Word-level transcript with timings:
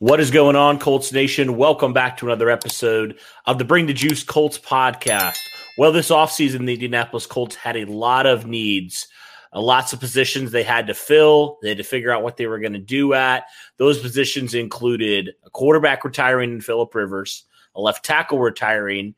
What 0.00 0.18
is 0.18 0.32
going 0.32 0.56
on, 0.56 0.80
Colts 0.80 1.12
Nation? 1.12 1.56
Welcome 1.56 1.92
back 1.92 2.16
to 2.16 2.26
another 2.26 2.50
episode 2.50 3.16
of 3.46 3.58
the 3.58 3.64
Bring 3.64 3.86
the 3.86 3.92
Juice 3.92 4.24
Colts 4.24 4.58
podcast. 4.58 5.38
Well, 5.78 5.92
this 5.92 6.10
offseason, 6.10 6.66
the 6.66 6.74
Indianapolis 6.74 7.26
Colts 7.26 7.54
had 7.54 7.76
a 7.76 7.84
lot 7.84 8.26
of 8.26 8.44
needs, 8.44 9.06
uh, 9.52 9.60
lots 9.60 9.92
of 9.92 10.00
positions 10.00 10.50
they 10.50 10.64
had 10.64 10.88
to 10.88 10.94
fill. 10.94 11.58
They 11.62 11.68
had 11.68 11.78
to 11.78 11.84
figure 11.84 12.10
out 12.10 12.24
what 12.24 12.36
they 12.36 12.48
were 12.48 12.58
going 12.58 12.72
to 12.72 12.80
do 12.80 13.14
at. 13.14 13.44
Those 13.76 14.00
positions 14.00 14.52
included 14.52 15.30
a 15.46 15.50
quarterback 15.50 16.04
retiring 16.04 16.54
in 16.54 16.60
Philip 16.60 16.92
Rivers, 16.92 17.44
a 17.76 17.80
left 17.80 18.04
tackle 18.04 18.40
retiring, 18.40 19.14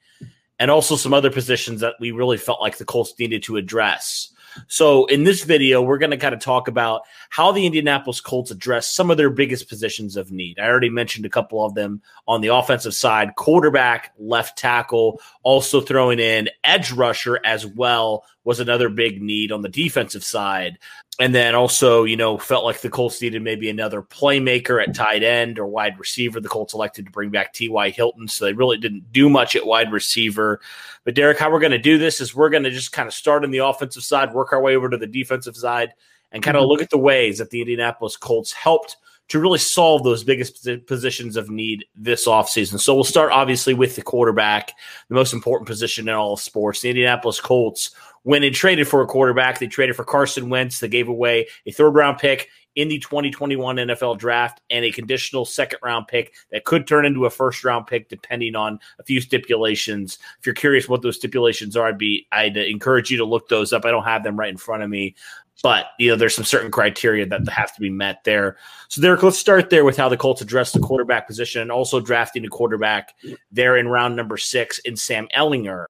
and 0.59 0.71
also 0.71 0.97
some 0.97 1.15
other 1.15 1.31
positions 1.31 1.81
that 1.81 1.95
we 2.01 2.11
really 2.11 2.37
felt 2.37 2.61
like 2.61 2.77
the 2.77 2.85
Colts 2.85 3.15
needed 3.19 3.43
to 3.45 3.57
address. 3.57 4.31
So, 4.69 5.07
in 5.07 5.25
this 5.25 5.45
video, 5.45 5.83
we're 5.83 5.99
going 5.99 6.11
to 6.11 6.17
kind 6.17 6.35
of 6.35 6.41
talk 6.41 6.69
about 6.69 7.03
how 7.31 7.53
the 7.53 7.67
Indianapolis 7.67 8.21
Colts 8.21 8.51
address 8.51 8.89
some 8.89 9.11
of 9.11 9.17
their 9.17 9.31
biggest 9.31 9.69
positions 9.69 10.17
of 10.17 10.33
need. 10.33 10.59
I 10.59 10.67
already 10.67 10.91
mentioned 10.91 11.27
a 11.27 11.31
couple 11.31 11.65
of 11.65 11.75
them 11.75 12.03
on 12.27 12.41
the 12.41 12.49
offensive 12.49 12.95
side 12.95 13.35
quarterback, 13.37 14.13
left 14.19 14.59
tackle, 14.59 15.21
also 15.43 15.81
throwing 15.81 16.19
in 16.19 16.49
edge 16.65 16.93
rusher 16.93 17.41
as 17.45 17.67
well 17.67 18.25
was 18.45 18.61
another 18.61 18.89
big 18.89 19.21
need 19.21 19.51
on 19.51 19.61
the 19.61 19.69
defensive 19.69 20.25
side. 20.25 20.79
And 21.19 21.35
then 21.35 21.55
also, 21.55 22.05
you 22.05 22.17
know, 22.17 22.37
felt 22.37 22.65
like 22.65 22.83
the 22.83 22.91
Colts 22.91 23.23
needed 23.23 23.41
maybe 23.41 23.71
another 23.71 24.03
playmaker 24.03 24.83
at 24.83 24.95
tight 24.95 25.23
end 25.23 25.59
or 25.59 25.67
wide 25.67 25.99
receiver. 25.99 26.41
The 26.41 26.49
Colts 26.49 26.75
elected 26.75 27.07
to 27.07 27.11
bring 27.11 27.31
back 27.31 27.55
T.Y. 27.55 27.89
Hilton, 27.89 28.29
so 28.29 28.45
they 28.45 28.53
really 28.53 28.77
didn't 28.77 29.13
do 29.13 29.31
much 29.31 29.57
at 29.57 29.65
wide 29.65 29.93
receiver. 29.93 30.61
But 31.05 31.15
Derek, 31.15 31.39
how 31.39 31.51
we're 31.51 31.61
going 31.61 31.73
to 31.73 31.79
do 31.79 31.97
this 31.97 32.21
is 32.21 32.35
we're 32.35 32.51
going 32.51 32.65
to 32.65 32.71
just 32.71 32.93
kind 32.93 33.07
of 33.07 33.15
start 33.15 33.45
on 33.45 33.51
the 33.51 33.65
offensive 33.65 34.03
side, 34.03 34.35
work 34.35 34.53
our 34.53 34.61
way 34.61 34.77
over 34.77 34.91
to 34.91 34.99
the 34.99 35.07
defensive 35.07 35.57
side, 35.57 35.95
and 36.33 36.43
kind 36.43 36.57
of 36.57 36.63
mm-hmm. 36.63 36.73
look 36.73 36.83
at 36.83 36.91
the 36.91 36.99
ways 36.99 37.39
that 37.39 37.49
the 37.49 37.63
Indianapolis 37.63 38.19
Colts 38.19 38.53
helped 38.53 38.99
to 39.29 39.41
really 39.41 39.59
solve 39.59 40.05
those 40.05 40.23
biggest 40.23 40.69
positions 40.87 41.37
of 41.37 41.51
need 41.51 41.85
this 41.97 42.27
offseason. 42.27 42.79
So 42.79 42.95
we'll 42.95 43.05
start 43.05 43.33
obviously 43.33 43.75
with 43.75 43.97
the 43.97 44.03
quarterback, 44.03 44.73
the 45.09 45.15
most 45.15 45.33
important 45.33 45.67
position 45.67 46.09
in 46.09 46.15
all 46.15 46.35
of 46.35 46.41
sports. 46.41 46.81
The 46.81 46.91
Indianapolis 46.91 47.41
Colts 47.41 47.91
went 48.25 48.45
and 48.45 48.55
traded 48.55 48.89
for 48.89 49.03
a 49.03 49.07
quarterback, 49.07 49.59
they 49.59 49.67
traded 49.67 49.97
for 49.97 50.05
Carson 50.05 50.49
Wentz. 50.49 50.81
They 50.81 50.89
gave 50.89 51.09
away 51.09 51.49
a 51.67 51.73
third 51.73 51.95
round 51.95 52.19
pick 52.19 52.49
in 52.77 52.89
the 52.89 52.99
2021 52.99 53.77
NFL 53.77 54.19
draft 54.19 54.61
and 54.69 54.85
a 54.85 54.93
conditional 54.93 55.45
second 55.45 55.79
round 55.83 56.07
pick 56.07 56.35
that 56.53 56.65
could 56.65 56.87
turn 56.87 57.07
into 57.07 57.25
a 57.25 57.31
first 57.31 57.65
round 57.65 57.87
pick 57.87 58.09
depending 58.09 58.55
on 58.55 58.79
a 58.99 59.03
few 59.03 59.21
stipulations. 59.21 60.19
If 60.39 60.47
you're 60.47 60.55
curious 60.55 60.89
what 60.89 61.03
those 61.03 61.17
stipulations 61.17 61.77
are, 61.77 61.89
I'd 61.89 61.99
be 61.99 62.27
I'd 62.31 62.57
encourage 62.57 63.11
you 63.11 63.17
to 63.17 63.25
look 63.25 63.49
those 63.49 63.73
up. 63.73 63.85
I 63.85 63.91
don't 63.91 64.05
have 64.05 64.23
them 64.23 64.39
right 64.39 64.51
in 64.51 64.59
front 64.59 64.83
of 64.83 64.91
me, 64.91 65.15
but 65.63 65.87
you 65.99 66.11
know 66.11 66.17
there's 66.17 66.35
some 66.35 66.45
certain 66.45 66.71
criteria 66.71 67.27
that 67.27 67.49
have 67.49 67.75
to 67.75 67.81
be 67.81 67.91
met 67.91 68.25
there. 68.25 68.57
So 68.89 69.01
Derek, 69.01 69.23
let's 69.23 69.39
start 69.39 69.71
there 69.71 69.85
with 69.85 69.97
how 69.97 70.09
the 70.09 70.17
Colts 70.17 70.41
address 70.41 70.73
the 70.73 70.81
quarterback 70.81 71.27
position 71.27 71.63
and 71.63 71.73
also 71.73 72.01
drafting 72.01 72.45
a 72.45 72.49
quarterback 72.49 73.15
there 73.51 73.77
in 73.77 73.89
round 73.89 74.17
number 74.17 74.37
six 74.37 74.79
in 74.81 74.97
Sam 74.97 75.29
Ehlinger. 75.37 75.87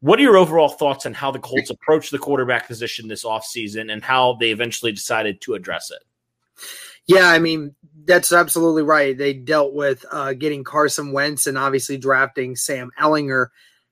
What 0.00 0.18
are 0.20 0.22
your 0.22 0.36
overall 0.36 0.68
thoughts 0.68 1.06
on 1.06 1.14
how 1.14 1.30
the 1.30 1.40
Colts 1.40 1.70
approach 1.70 2.10
the 2.10 2.18
quarterback 2.18 2.68
position 2.68 3.08
this 3.08 3.24
offseason 3.24 3.92
and 3.92 4.02
how 4.02 4.34
they 4.34 4.50
eventually 4.50 4.92
decided 4.92 5.40
to 5.42 5.54
address 5.54 5.90
it? 5.90 6.02
Yeah, 7.06 7.28
I 7.28 7.38
mean, 7.38 7.74
that's 8.04 8.32
absolutely 8.32 8.82
right. 8.82 9.16
They 9.16 9.32
dealt 9.32 9.72
with 9.72 10.04
uh, 10.12 10.34
getting 10.34 10.62
Carson 10.62 11.10
Wentz 11.10 11.46
and 11.46 11.58
obviously 11.58 11.96
drafting 11.96 12.54
Sam 12.54 12.90
Ehlinger. 13.00 13.48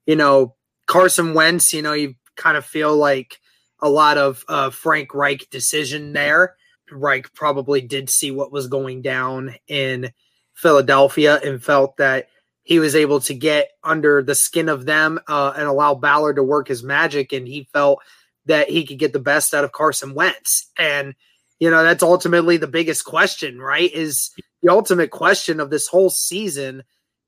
You 0.06 0.16
know, 0.16 0.54
Carson 0.86 1.34
Wentz, 1.34 1.72
you 1.72 1.82
know, 1.82 1.94
you 1.94 2.14
kind 2.36 2.56
of 2.56 2.64
feel 2.64 2.94
like 2.94 3.40
a 3.86 3.88
lot 3.88 4.18
of 4.18 4.44
uh, 4.48 4.70
Frank 4.70 5.14
Reich 5.14 5.48
decision 5.50 6.12
there. 6.12 6.56
Reich 6.90 7.32
probably 7.34 7.80
did 7.80 8.10
see 8.10 8.30
what 8.30 8.52
was 8.52 8.66
going 8.66 9.02
down 9.02 9.54
in 9.68 10.10
Philadelphia 10.54 11.38
and 11.42 11.62
felt 11.62 11.96
that 11.96 12.28
he 12.62 12.80
was 12.80 12.96
able 12.96 13.20
to 13.20 13.34
get 13.34 13.70
under 13.84 14.22
the 14.22 14.34
skin 14.34 14.68
of 14.68 14.86
them 14.86 15.20
uh, 15.28 15.52
and 15.56 15.68
allow 15.68 15.94
Ballard 15.94 16.36
to 16.36 16.42
work 16.42 16.66
his 16.68 16.82
magic, 16.82 17.32
and 17.32 17.46
he 17.46 17.68
felt 17.72 18.00
that 18.46 18.68
he 18.68 18.84
could 18.84 18.98
get 18.98 19.12
the 19.12 19.20
best 19.20 19.54
out 19.54 19.64
of 19.64 19.72
Carson 19.72 20.14
Wentz. 20.14 20.70
And 20.76 21.14
you 21.60 21.70
know 21.70 21.84
that's 21.84 22.02
ultimately 22.02 22.56
the 22.56 22.66
biggest 22.66 23.04
question, 23.04 23.60
right? 23.60 23.92
Is 23.92 24.30
the 24.62 24.72
ultimate 24.72 25.10
question 25.10 25.60
of 25.60 25.70
this 25.70 25.86
whole 25.86 26.10
season 26.10 26.82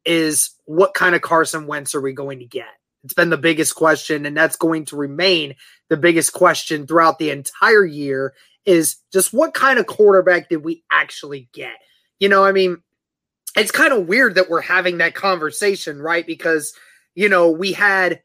is 0.05 0.51
what 0.65 0.95
kind 0.95 1.15
of 1.15 1.23
Carson 1.23 1.67
Wentz 1.67 1.95
are 1.95 2.01
we 2.01 2.13
going 2.13 2.41
to 2.41 2.47
get? 2.47 2.67
It's 3.09 3.15
been 3.15 3.31
the 3.31 3.39
biggest 3.39 3.75
question, 3.75 4.27
and 4.27 4.37
that's 4.37 4.57
going 4.57 4.85
to 4.85 4.97
remain 4.97 5.55
the 5.89 5.97
biggest 5.97 6.35
question 6.35 6.87
throughout 6.87 7.19
the 7.19 7.31
entire 7.31 7.87
year. 7.87 8.35
Is 8.67 8.97
just 9.15 9.33
what 9.33 9.55
kind 9.55 9.79
of 9.79 9.87
quarterback 9.87 10.51
did 10.51 10.63
we 10.63 10.85
actually 10.93 11.49
get? 11.55 11.73
You 12.21 12.29
know, 12.29 12.45
I 12.45 12.53
mean, 12.53 12.83
it's 13.57 13.71
kind 13.71 13.95
of 13.95 14.09
weird 14.09 14.35
that 14.35 14.51
we're 14.51 14.61
having 14.61 14.99
that 14.99 15.15
conversation, 15.15 16.03
right? 16.03 16.27
Because, 16.27 16.75
you 17.15 17.31
know, 17.31 17.51
we 17.51 17.73
had 17.73 18.21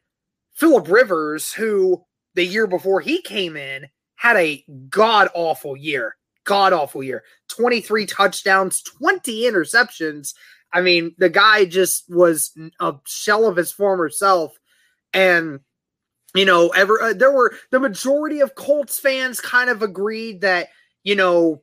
Philip 0.53 0.89
Rivers, 0.89 1.53
who 1.53 2.03
the 2.35 2.43
year 2.43 2.67
before 2.67 2.99
he 2.99 3.21
came 3.21 3.55
in 3.55 3.87
had 4.15 4.35
a 4.35 4.65
god 4.89 5.29
awful 5.33 5.77
year. 5.77 6.17
God 6.43 6.73
awful 6.73 7.03
year. 7.03 7.23
23 7.47 8.05
touchdowns, 8.05 8.81
20 8.81 9.43
interceptions. 9.43 10.33
I 10.73 10.81
mean, 10.81 11.15
the 11.17 11.29
guy 11.29 11.63
just 11.63 12.03
was 12.09 12.51
a 12.81 12.95
shell 13.05 13.47
of 13.47 13.55
his 13.55 13.71
former 13.71 14.09
self. 14.09 14.59
And, 15.13 15.59
you 16.35 16.45
know, 16.45 16.69
ever 16.69 17.01
uh, 17.01 17.13
there 17.13 17.31
were 17.31 17.53
the 17.71 17.79
majority 17.79 18.39
of 18.39 18.55
Colts 18.55 18.99
fans 18.99 19.39
kind 19.39 19.69
of 19.69 19.81
agreed 19.81 20.41
that, 20.41 20.69
you 21.03 21.15
know, 21.15 21.61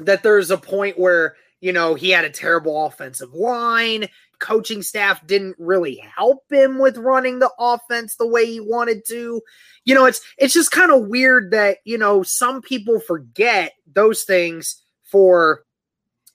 that 0.00 0.22
there's 0.22 0.50
a 0.50 0.58
point 0.58 0.98
where 0.98 1.36
you 1.64 1.72
know, 1.72 1.94
he 1.94 2.10
had 2.10 2.26
a 2.26 2.30
terrible 2.30 2.84
offensive 2.84 3.32
line. 3.32 4.06
Coaching 4.38 4.82
staff 4.82 5.26
didn't 5.26 5.56
really 5.58 5.96
help 6.14 6.42
him 6.50 6.78
with 6.78 6.98
running 6.98 7.38
the 7.38 7.50
offense 7.58 8.16
the 8.16 8.26
way 8.26 8.44
he 8.44 8.60
wanted 8.60 9.06
to. 9.06 9.40
You 9.86 9.94
know, 9.94 10.04
it's 10.04 10.20
it's 10.36 10.52
just 10.52 10.72
kind 10.72 10.92
of 10.92 11.08
weird 11.08 11.52
that, 11.52 11.78
you 11.84 11.96
know, 11.96 12.22
some 12.22 12.60
people 12.60 13.00
forget 13.00 13.72
those 13.90 14.24
things 14.24 14.82
for 15.04 15.64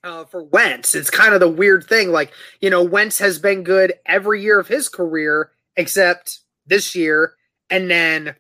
uh, 0.03 0.25
for 0.25 0.45
Wentz. 0.45 0.95
It's 0.95 1.11
kind 1.11 1.35
of 1.35 1.41
the 1.41 1.47
weird 1.47 1.83
thing. 1.83 2.11
Like, 2.11 2.33
you 2.59 2.71
know, 2.71 2.81
Wentz 2.81 3.19
has 3.19 3.37
been 3.37 3.63
good 3.63 3.93
every 4.07 4.41
year 4.41 4.59
of 4.59 4.67
his 4.67 4.89
career 4.89 5.51
except 5.79 6.39
this 6.67 6.93
year. 6.93 7.33
And 7.69 7.89
then, 7.89 8.35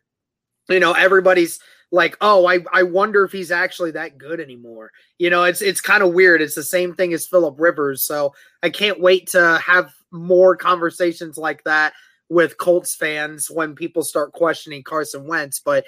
you 0.67 0.79
know, 0.79 0.91
everybody's 0.91 1.59
like, 1.89 2.17
oh, 2.21 2.45
I, 2.45 2.59
I 2.71 2.83
wonder 2.83 3.23
if 3.23 3.31
he's 3.31 3.49
actually 3.49 3.91
that 3.91 4.17
good 4.17 4.41
anymore. 4.41 4.91
You 5.17 5.29
know, 5.29 5.45
it's 5.45 5.61
it's 5.61 5.81
kind 5.81 6.03
of 6.03 6.13
weird. 6.13 6.41
It's 6.41 6.53
the 6.53 6.63
same 6.63 6.93
thing 6.93 7.13
as 7.13 7.25
Philip 7.25 7.55
Rivers. 7.57 8.05
So 8.05 8.35
I 8.61 8.69
can't 8.69 8.99
wait 8.99 9.27
to 9.27 9.59
have 9.65 9.91
more 10.11 10.55
conversations 10.55 11.37
like 11.37 11.63
that 11.63 11.93
with 12.27 12.57
Colts 12.57 12.93
fans 12.93 13.49
when 13.49 13.73
people 13.73 14.03
start 14.03 14.33
questioning 14.33 14.83
Carson 14.83 15.25
Wentz. 15.25 15.59
But 15.59 15.85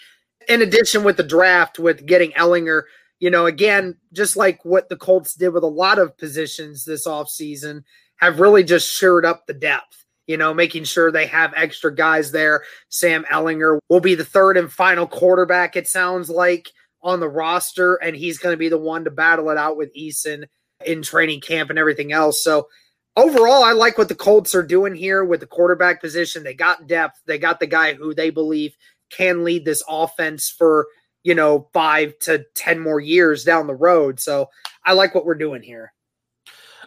in 0.47 0.61
addition 0.61 1.03
with 1.03 1.17
the 1.17 1.23
draft, 1.23 1.79
with 1.79 2.05
getting 2.05 2.31
Ehlinger, 2.31 2.83
you 3.19 3.29
know, 3.29 3.45
again, 3.45 3.97
just 4.13 4.37
like 4.37 4.63
what 4.63 4.87
the 4.87 4.95
Colts 4.95 5.35
did 5.35 5.49
with 5.49 5.63
a 5.63 5.67
lot 5.67 5.99
of 5.99 6.17
positions 6.17 6.85
this 6.85 7.05
offseason, 7.05 7.83
have 8.15 8.39
really 8.39 8.63
just 8.63 8.89
shored 8.89 9.25
up 9.25 9.45
the 9.45 9.53
depth 9.53 10.05
you 10.31 10.37
know, 10.37 10.53
making 10.53 10.85
sure 10.85 11.11
they 11.11 11.27
have 11.27 11.53
extra 11.57 11.93
guys 11.93 12.31
there. 12.31 12.63
Sam 12.87 13.25
Ehlinger 13.25 13.79
will 13.89 13.99
be 13.99 14.15
the 14.15 14.23
third 14.23 14.55
and 14.55 14.71
final 14.71 15.05
quarterback, 15.05 15.75
it 15.75 15.89
sounds 15.89 16.29
like, 16.29 16.71
on 17.03 17.19
the 17.19 17.27
roster, 17.27 17.95
and 17.95 18.15
he's 18.15 18.37
going 18.37 18.53
to 18.53 18.57
be 18.57 18.69
the 18.69 18.77
one 18.77 19.03
to 19.03 19.11
battle 19.11 19.49
it 19.49 19.57
out 19.57 19.75
with 19.75 19.93
Eason 19.93 20.45
in 20.85 21.01
training 21.01 21.41
camp 21.41 21.69
and 21.69 21.77
everything 21.77 22.13
else. 22.13 22.41
So, 22.41 22.69
overall, 23.17 23.61
I 23.61 23.73
like 23.73 23.97
what 23.97 24.07
the 24.07 24.15
Colts 24.15 24.55
are 24.55 24.63
doing 24.63 24.95
here 24.95 25.25
with 25.25 25.41
the 25.41 25.47
quarterback 25.47 25.99
position. 25.99 26.43
They 26.43 26.53
got 26.53 26.87
depth, 26.87 27.19
they 27.25 27.37
got 27.37 27.59
the 27.59 27.67
guy 27.67 27.93
who 27.93 28.13
they 28.13 28.29
believe 28.29 28.73
can 29.09 29.43
lead 29.43 29.65
this 29.65 29.83
offense 29.89 30.49
for, 30.49 30.87
you 31.23 31.35
know, 31.35 31.67
five 31.73 32.17
to 32.19 32.45
10 32.55 32.79
more 32.79 33.01
years 33.01 33.43
down 33.43 33.67
the 33.67 33.75
road. 33.75 34.21
So, 34.21 34.49
I 34.85 34.93
like 34.93 35.13
what 35.13 35.25
we're 35.25 35.35
doing 35.35 35.61
here. 35.61 35.91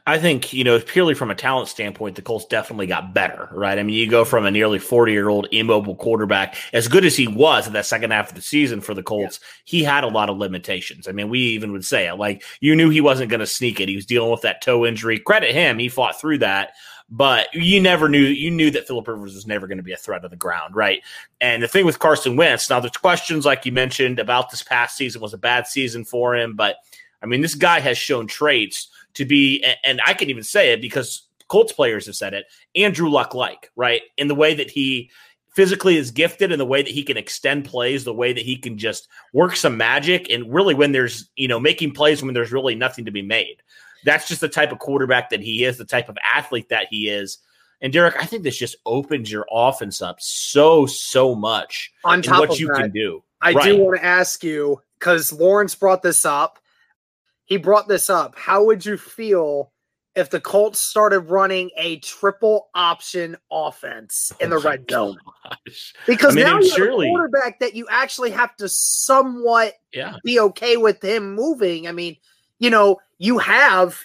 I 0.07 0.19
think, 0.19 0.53
you 0.53 0.65
know, 0.65 0.79
purely 0.81 1.15
from 1.15 1.31
a 1.31 1.35
talent 1.35 1.69
standpoint, 1.69 2.17
the 2.17 2.23
Colts 2.23 2.45
definitely 2.45 2.87
got 2.87 3.15
better, 3.15 3.49
right? 3.53 3.79
I 3.79 3.83
mean, 3.83 3.97
you 3.97 4.07
go 4.07 4.27
from 4.27 4.45
a 4.45 4.51
nearly 4.51 4.79
40 4.79 5.13
year 5.13 5.31
old 5.31 5.49
immobile 5.51 5.97
quarterback, 5.97 6.57
as 6.75 6.89
good 6.89 7.07
as 7.07 7.17
he 7.17 7.27
was 7.27 7.67
in 7.67 7.73
that 7.73 7.87
second 7.87 8.11
half 8.11 8.29
of 8.29 8.35
the 8.35 8.43
season 8.43 8.83
for 8.83 8.93
the 8.93 9.03
Colts, 9.03 9.41
yeah. 9.41 9.49
he 9.65 9.83
had 9.83 10.05
a 10.05 10.09
lot 10.09 10.29
of 10.29 10.37
limitations. 10.37 11.09
I 11.09 11.13
mean, 11.13 11.31
we 11.31 11.39
even 11.41 11.73
would 11.73 11.87
say 11.87 12.07
it 12.07 12.17
like 12.17 12.45
you 12.61 12.77
knew 12.77 12.91
he 12.91 13.01
wasn't 13.01 13.31
going 13.31 13.41
to 13.41 13.47
sneak 13.47 13.81
it. 13.81 13.89
He 13.89 13.97
was 13.97 14.05
dealing 14.05 14.31
with 14.31 14.43
that 14.43 14.61
toe 14.61 14.85
injury. 14.85 15.19
Credit 15.19 15.55
him, 15.55 15.79
he 15.79 15.89
fought 15.89 16.21
through 16.21 16.39
that. 16.39 16.73
But 17.09 17.49
you 17.55 17.81
never 17.81 18.09
knew 18.09 18.21
you 18.21 18.51
knew 18.51 18.71
that 18.73 18.87
Philip 18.87 19.09
Rivers 19.09 19.35
was 19.35 19.47
never 19.47 19.67
going 19.67 19.79
to 19.79 19.85
be 19.85 19.93
a 19.93 19.97
threat 19.97 20.25
of 20.25 20.31
the 20.31 20.37
ground, 20.37 20.75
right? 20.75 21.03
And 21.41 21.63
the 21.63 21.69
thing 21.69 21.87
with 21.87 21.99
Carson 21.99 22.37
Wentz, 22.37 22.69
now 22.69 22.81
there's 22.81 22.93
questions 22.93 23.47
like 23.47 23.65
you 23.65 23.73
mentioned 23.73 24.19
about 24.19 24.51
this 24.51 24.63
past 24.63 24.97
season 24.97 25.21
was 25.23 25.35
a 25.35 25.39
bad 25.39 25.67
season 25.67 26.05
for 26.05 26.35
him, 26.35 26.57
but 26.57 26.77
I 27.23 27.27
mean, 27.27 27.41
this 27.41 27.55
guy 27.55 27.81
has 27.81 27.97
shown 27.97 28.27
traits 28.27 28.89
to 29.15 29.25
be, 29.25 29.65
and 29.85 30.01
I 30.05 30.15
can 30.15 30.31
even 30.31 30.43
say 30.43 30.73
it 30.73 30.81
because 30.81 31.29
Colts 31.49 31.73
players 31.73 32.07
have 32.07 32.17
said 32.17 32.35
it, 32.35 32.47
Andrew 32.75 33.09
Luck 33.09 33.35
like, 33.35 33.71
right? 33.77 34.03
In 34.17 34.29
the 34.29 34.35
way 34.35 34.55
that 34.55 34.71
he 34.71 35.11
physically 35.55 35.97
is 35.97 36.11
gifted 36.11 36.51
in 36.51 36.59
the 36.59 36.67
way 36.67 36.83
that 36.83 36.91
he 36.91 37.05
can 37.05 37.17
extend 37.17 37.65
plays, 37.65 38.05
the 38.05 38.13
way 38.13 38.33
that 38.33 38.45
he 38.45 38.57
can 38.57 38.77
just 38.77 39.09
work 39.33 39.55
some 39.55 39.77
magic 39.77 40.29
and 40.31 40.53
really 40.53 40.75
when 40.75 40.93
there's, 40.93 41.31
you 41.37 41.47
know, 41.47 41.61
making 41.61 41.93
plays 41.93 42.23
when 42.23 42.35
there's 42.35 42.53
really 42.53 42.75
nothing 42.75 43.05
to 43.05 43.13
be 43.13 43.23
made. 43.23 43.57
That's 44.05 44.27
just 44.27 44.41
the 44.41 44.49
type 44.49 44.73
of 44.73 44.81
quarterback 44.81 45.31
that 45.31 45.41
he 45.41 45.65
is, 45.65 45.79
the 45.79 45.85
type 45.85 46.09
of 46.09 46.19
athlete 46.35 46.69
that 46.71 46.89
he 46.91 47.09
is. 47.09 47.39
And 47.81 47.93
Derek, 47.93 48.21
I 48.21 48.27
think 48.27 48.43
this 48.43 48.59
just 48.59 48.77
opens 48.85 49.31
your 49.31 49.47
offense 49.51 50.03
up 50.03 50.21
so, 50.21 50.87
so 50.87 51.35
much 51.35 51.93
on 52.03 52.21
top 52.21 52.41
what 52.41 52.51
of 52.51 52.61
you 52.61 52.69
that, 52.69 52.77
can 52.77 52.91
do. 52.91 53.23
I 53.41 53.53
right. 53.53 53.65
do 53.65 53.79
want 53.79 53.99
to 53.99 54.05
ask 54.05 54.43
you 54.43 54.81
because 54.99 55.33
Lawrence 55.33 55.75
brought 55.75 56.03
this 56.03 56.25
up 56.25 56.59
he 57.47 57.57
brought 57.57 57.89
this 57.89 58.09
up. 58.09 58.35
How 58.37 58.65
would 58.65 58.85
you 58.87 58.97
feel 58.97 59.71
if 60.15 60.31
the 60.31 60.41
Colts 60.41 60.81
started 60.81 61.21
running 61.21 61.71
a 61.77 61.99
triple 61.99 62.69
option 62.75 63.37
offense 63.51 64.33
in 64.41 64.51
the 64.51 64.57
oh 64.57 64.63
red 64.63 64.85
zone? 64.91 65.19
Because 66.07 66.35
I 66.35 66.37
mean, 66.37 66.45
now 66.45 66.61
you 66.61 66.69
surely, 66.71 67.07
have 67.07 67.15
a 67.15 67.17
quarterback 67.17 67.61
that 67.61 67.75
you 67.75 67.87
actually 67.91 68.31
have 68.31 68.55
to 68.57 68.69
somewhat 68.69 69.75
yeah. 69.93 70.17
be 70.25 70.41
okay 70.41 70.77
with 70.77 71.03
him 71.03 71.35
moving. 71.35 71.89
I 71.89 71.93
mean, 71.93 72.17
you 72.59 72.71
know, 72.71 72.99
you 73.19 73.39
have 73.39 74.01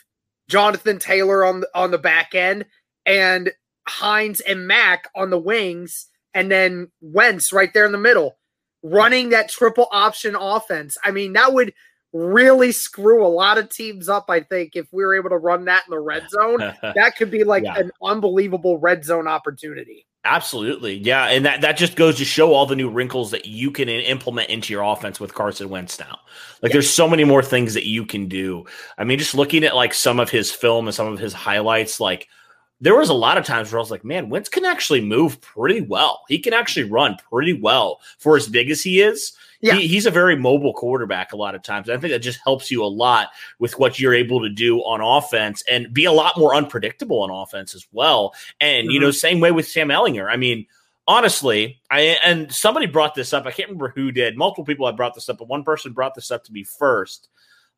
Jonathan 0.50 1.00
Taylor 1.00 1.45
on 1.45 1.62
the, 1.62 1.69
on 1.75 1.92
the 1.92 1.97
back 1.97 2.35
end 2.35 2.65
and 3.06 3.51
Hines 3.88 4.39
and 4.42 4.68
Mack 4.68 5.07
on 5.15 5.30
the 5.30 5.39
wings, 5.39 6.07
and 6.33 6.51
then 6.51 6.92
Wentz 7.01 7.53
right 7.53 7.74
there 7.74 7.85
in 7.85 7.92
the 7.92 7.97
middle, 7.97 8.38
running 8.83 9.30
that 9.30 9.50
triple 9.50 9.88
option 9.92 10.35
offense. 10.35 10.97
I 11.03 11.12
mean, 11.12 11.33
that 11.33 11.53
would– 11.53 11.74
really 12.13 12.71
screw 12.71 13.25
a 13.25 13.27
lot 13.27 13.57
of 13.57 13.69
teams 13.69 14.09
up. 14.09 14.25
I 14.29 14.41
think 14.41 14.75
if 14.75 14.88
we 14.91 15.03
were 15.03 15.15
able 15.15 15.29
to 15.29 15.38
run 15.38 15.65
that 15.65 15.83
in 15.88 15.91
the 15.91 16.00
red 16.00 16.29
zone, 16.29 16.59
that 16.81 17.15
could 17.17 17.31
be 17.31 17.44
like 17.44 17.63
yeah. 17.63 17.77
an 17.77 17.91
unbelievable 18.01 18.79
red 18.79 19.06
zone 19.06 19.27
opportunity. 19.27 20.06
Absolutely. 20.25 20.95
Yeah. 20.95 21.27
And 21.27 21.45
that, 21.45 21.61
that 21.61 21.77
just 21.77 21.95
goes 21.95 22.17
to 22.17 22.25
show 22.25 22.53
all 22.53 22.65
the 22.65 22.75
new 22.75 22.89
wrinkles 22.89 23.31
that 23.31 23.45
you 23.45 23.71
can 23.71 23.88
implement 23.88 24.50
into 24.50 24.73
your 24.73 24.83
offense 24.83 25.19
with 25.19 25.33
Carson 25.33 25.69
Wentz 25.69 25.97
now. 25.97 26.19
Like 26.61 26.71
yeah. 26.71 26.73
there's 26.73 26.89
so 26.89 27.07
many 27.07 27.23
more 27.23 27.41
things 27.41 27.73
that 27.73 27.88
you 27.88 28.06
can 28.06 28.27
do. 28.27 28.65
I 28.97 29.06
mean, 29.06 29.17
just 29.17 29.33
looking 29.33 29.63
at 29.63 29.75
like 29.75 29.94
some 29.94 30.19
of 30.19 30.29
his 30.29 30.51
film 30.51 30.88
and 30.88 30.95
some 30.95 31.07
of 31.07 31.19
his 31.19 31.31
highlights, 31.31 32.01
like 32.01 32.27
there 32.81 32.97
was 32.97 33.09
a 33.09 33.13
lot 33.13 33.38
of 33.38 33.45
times 33.45 33.71
where 33.71 33.79
I 33.79 33.81
was 33.81 33.91
like, 33.91 34.03
man, 34.03 34.29
Wentz 34.29 34.50
can 34.50 34.65
actually 34.65 35.01
move 35.01 35.39
pretty 35.39 35.81
well. 35.81 36.21
He 36.27 36.39
can 36.39 36.53
actually 36.53 36.89
run 36.89 37.17
pretty 37.31 37.53
well 37.53 38.00
for 38.17 38.35
as 38.35 38.47
big 38.47 38.69
as 38.69 38.81
he 38.81 39.01
is. 39.01 39.33
Yeah. 39.61 39.75
He, 39.75 39.88
he's 39.88 40.06
a 40.06 40.11
very 40.11 40.35
mobile 40.35 40.73
quarterback 40.73 41.33
a 41.33 41.38
lot 41.38 41.53
of 41.53 41.63
times. 41.63 41.89
I 41.89 41.97
think 41.97 42.13
that 42.13 42.19
just 42.19 42.39
helps 42.44 42.71
you 42.71 42.83
a 42.83 42.88
lot 42.88 43.29
with 43.59 43.77
what 43.77 44.00
you're 44.00 44.13
able 44.13 44.41
to 44.41 44.50
do 44.50 44.79
on 44.79 45.01
offense 45.01 45.63
and 45.69 45.94
be 45.94 46.06
a 46.06 46.11
lot 46.11 46.38
more 46.38 46.56
unpredictable 46.56 47.21
on 47.21 47.29
offense 47.29 47.75
as 47.75 47.85
well. 47.91 48.33
And, 48.61 48.85
mm-hmm. 48.85 48.91
you 48.91 49.00
know, 49.00 49.07
mm-hmm. 49.07 49.13
same 49.13 49.39
way 49.39 49.51
with 49.51 49.67
Sam 49.67 49.89
Ehlinger. 49.89 50.31
I 50.31 50.38
mean, 50.38 50.65
honestly, 51.09 51.81
I 51.91 52.01
and 52.23 52.53
somebody 52.53 52.85
brought 52.85 53.15
this 53.15 53.33
up. 53.33 53.45
I 53.45 53.51
can't 53.51 53.69
remember 53.69 53.89
who 53.89 54.11
did. 54.11 54.38
Multiple 54.38 54.63
people 54.63 54.85
have 54.85 54.95
brought 54.95 55.15
this 55.15 55.27
up, 55.27 55.39
but 55.39 55.50
one 55.50 55.63
person 55.63 55.91
brought 55.91 56.15
this 56.15 56.31
up 56.31 56.45
to 56.45 56.53
me 56.53 56.63
first. 56.63 57.27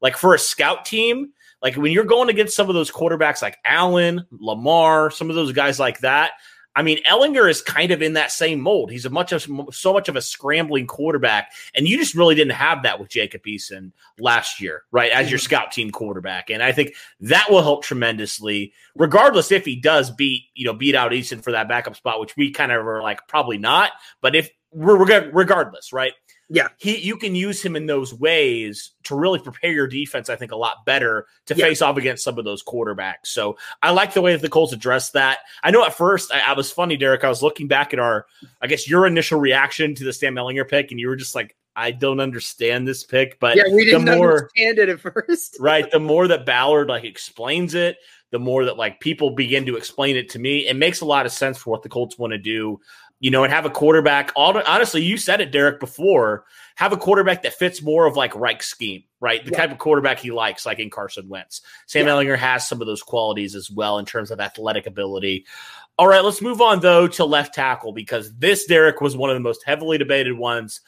Like 0.01 0.17
for 0.17 0.35
a 0.35 0.39
scout 0.39 0.85
team, 0.85 1.31
like 1.61 1.75
when 1.75 1.91
you're 1.91 2.03
going 2.03 2.29
against 2.29 2.55
some 2.55 2.69
of 2.69 2.75
those 2.75 2.91
quarterbacks 2.91 3.41
like 3.41 3.57
Allen, 3.63 4.25
Lamar, 4.31 5.11
some 5.11 5.29
of 5.29 5.35
those 5.35 5.53
guys 5.53 5.79
like 5.79 5.99
that, 5.99 6.31
I 6.75 6.83
mean, 6.83 6.99
Ehlinger 7.03 7.49
is 7.49 7.61
kind 7.61 7.91
of 7.91 8.01
in 8.01 8.13
that 8.13 8.31
same 8.31 8.61
mold. 8.61 8.91
He's 8.91 9.05
a 9.05 9.09
much 9.09 9.33
of 9.33 9.45
so 9.71 9.91
much 9.93 10.07
of 10.07 10.15
a 10.15 10.21
scrambling 10.21 10.87
quarterback, 10.87 11.51
and 11.75 11.87
you 11.87 11.97
just 11.97 12.15
really 12.15 12.35
didn't 12.35 12.53
have 12.53 12.83
that 12.83 12.99
with 12.99 13.09
Jacob 13.09 13.43
Eason 13.43 13.91
last 14.19 14.61
year, 14.61 14.83
right? 14.91 15.11
As 15.11 15.29
your 15.29 15.37
mm-hmm. 15.37 15.45
scout 15.45 15.71
team 15.71 15.91
quarterback, 15.91 16.49
and 16.49 16.63
I 16.63 16.71
think 16.71 16.93
that 17.19 17.47
will 17.49 17.61
help 17.61 17.83
tremendously, 17.83 18.73
regardless 18.95 19.51
if 19.51 19.65
he 19.65 19.75
does 19.75 20.11
beat 20.11 20.45
you 20.55 20.65
know 20.65 20.73
beat 20.73 20.95
out 20.95 21.11
Eason 21.11 21.43
for 21.43 21.51
that 21.51 21.67
backup 21.67 21.97
spot, 21.97 22.21
which 22.21 22.37
we 22.37 22.51
kind 22.51 22.71
of 22.71 22.87
are 22.87 23.01
like 23.01 23.27
probably 23.27 23.57
not, 23.57 23.91
but 24.21 24.35
if 24.35 24.49
regardless, 24.73 25.91
right? 25.91 26.13
Yeah. 26.53 26.67
He 26.77 26.97
you 26.97 27.15
can 27.15 27.33
use 27.33 27.63
him 27.63 27.77
in 27.77 27.85
those 27.85 28.13
ways 28.13 28.91
to 29.03 29.15
really 29.15 29.39
prepare 29.39 29.71
your 29.71 29.87
defense, 29.87 30.29
I 30.29 30.35
think, 30.35 30.51
a 30.51 30.57
lot 30.57 30.85
better 30.85 31.25
to 31.45 31.55
yeah. 31.55 31.65
face 31.65 31.81
off 31.81 31.95
against 31.95 32.25
some 32.25 32.37
of 32.37 32.43
those 32.43 32.61
quarterbacks. 32.61 33.27
So 33.27 33.57
I 33.81 33.91
like 33.91 34.13
the 34.13 34.21
way 34.21 34.33
that 34.33 34.41
the 34.41 34.49
Colts 34.49 34.73
addressed 34.73 35.13
that. 35.13 35.39
I 35.63 35.71
know 35.71 35.85
at 35.85 35.93
first 35.93 36.33
I, 36.33 36.41
I 36.41 36.53
was 36.53 36.69
funny, 36.69 36.97
Derek. 36.97 37.23
I 37.23 37.29
was 37.29 37.41
looking 37.41 37.67
back 37.67 37.93
at 37.93 37.99
our, 37.99 38.25
I 38.61 38.67
guess 38.67 38.89
your 38.89 39.07
initial 39.07 39.39
reaction 39.39 39.95
to 39.95 40.03
the 40.03 40.11
Sam 40.11 40.35
Ehlinger 40.35 40.67
pick, 40.67 40.91
and 40.91 40.99
you 40.99 41.07
were 41.07 41.15
just 41.15 41.35
like, 41.35 41.55
I 41.73 41.91
don't 41.91 42.19
understand 42.19 42.85
this 42.85 43.05
pick, 43.05 43.39
but 43.39 43.55
yeah, 43.55 43.63
we 43.73 43.85
didn't 43.85 44.03
more, 44.03 44.33
understand 44.33 44.77
it 44.77 44.89
at 44.89 44.99
first. 44.99 45.55
right. 45.61 45.89
The 45.89 46.01
more 46.01 46.27
that 46.27 46.45
Ballard 46.45 46.89
like 46.89 47.05
explains 47.05 47.75
it, 47.75 47.95
the 48.31 48.39
more 48.39 48.65
that 48.65 48.75
like 48.75 48.99
people 48.99 49.31
begin 49.31 49.65
to 49.67 49.77
explain 49.77 50.17
it 50.17 50.29
to 50.31 50.39
me, 50.39 50.67
it 50.67 50.75
makes 50.75 50.99
a 50.99 51.05
lot 51.05 51.25
of 51.25 51.31
sense 51.31 51.57
for 51.57 51.69
what 51.69 51.81
the 51.81 51.89
Colts 51.89 52.17
want 52.17 52.31
to 52.31 52.37
do 52.37 52.81
you 53.21 53.29
know, 53.29 53.43
and 53.43 53.53
have 53.53 53.65
a 53.65 53.69
quarterback. 53.69 54.33
Honestly, 54.35 55.03
you 55.03 55.15
said 55.15 55.39
it, 55.39 55.51
Derek, 55.51 55.79
before. 55.79 56.43
Have 56.75 56.91
a 56.91 56.97
quarterback 56.97 57.43
that 57.43 57.53
fits 57.53 57.81
more 57.81 58.07
of 58.07 58.17
like 58.17 58.35
Reich's 58.35 58.65
scheme, 58.65 59.03
right? 59.19 59.45
The 59.45 59.51
yeah. 59.51 59.57
type 59.57 59.71
of 59.71 59.77
quarterback 59.77 60.19
he 60.19 60.31
likes, 60.31 60.65
like 60.65 60.79
in 60.79 60.89
Carson 60.89 61.29
Wentz. 61.29 61.61
Sam 61.85 62.07
yeah. 62.07 62.13
Ehlinger 62.13 62.37
has 62.37 62.67
some 62.67 62.81
of 62.81 62.87
those 62.87 63.03
qualities 63.03 63.53
as 63.53 63.69
well 63.69 63.99
in 63.99 64.05
terms 64.05 64.31
of 64.31 64.39
athletic 64.39 64.87
ability. 64.87 65.45
All 65.99 66.07
right, 66.07 66.23
let's 66.23 66.41
move 66.41 66.61
on 66.61 66.79
though 66.79 67.07
to 67.09 67.25
left 67.25 67.53
tackle 67.53 67.93
because 67.93 68.33
this 68.37 68.65
Derek 68.65 69.01
was 69.01 69.15
one 69.15 69.29
of 69.29 69.35
the 69.35 69.41
most 69.41 69.63
heavily 69.63 69.99
debated 69.99 70.35
ones 70.35 70.81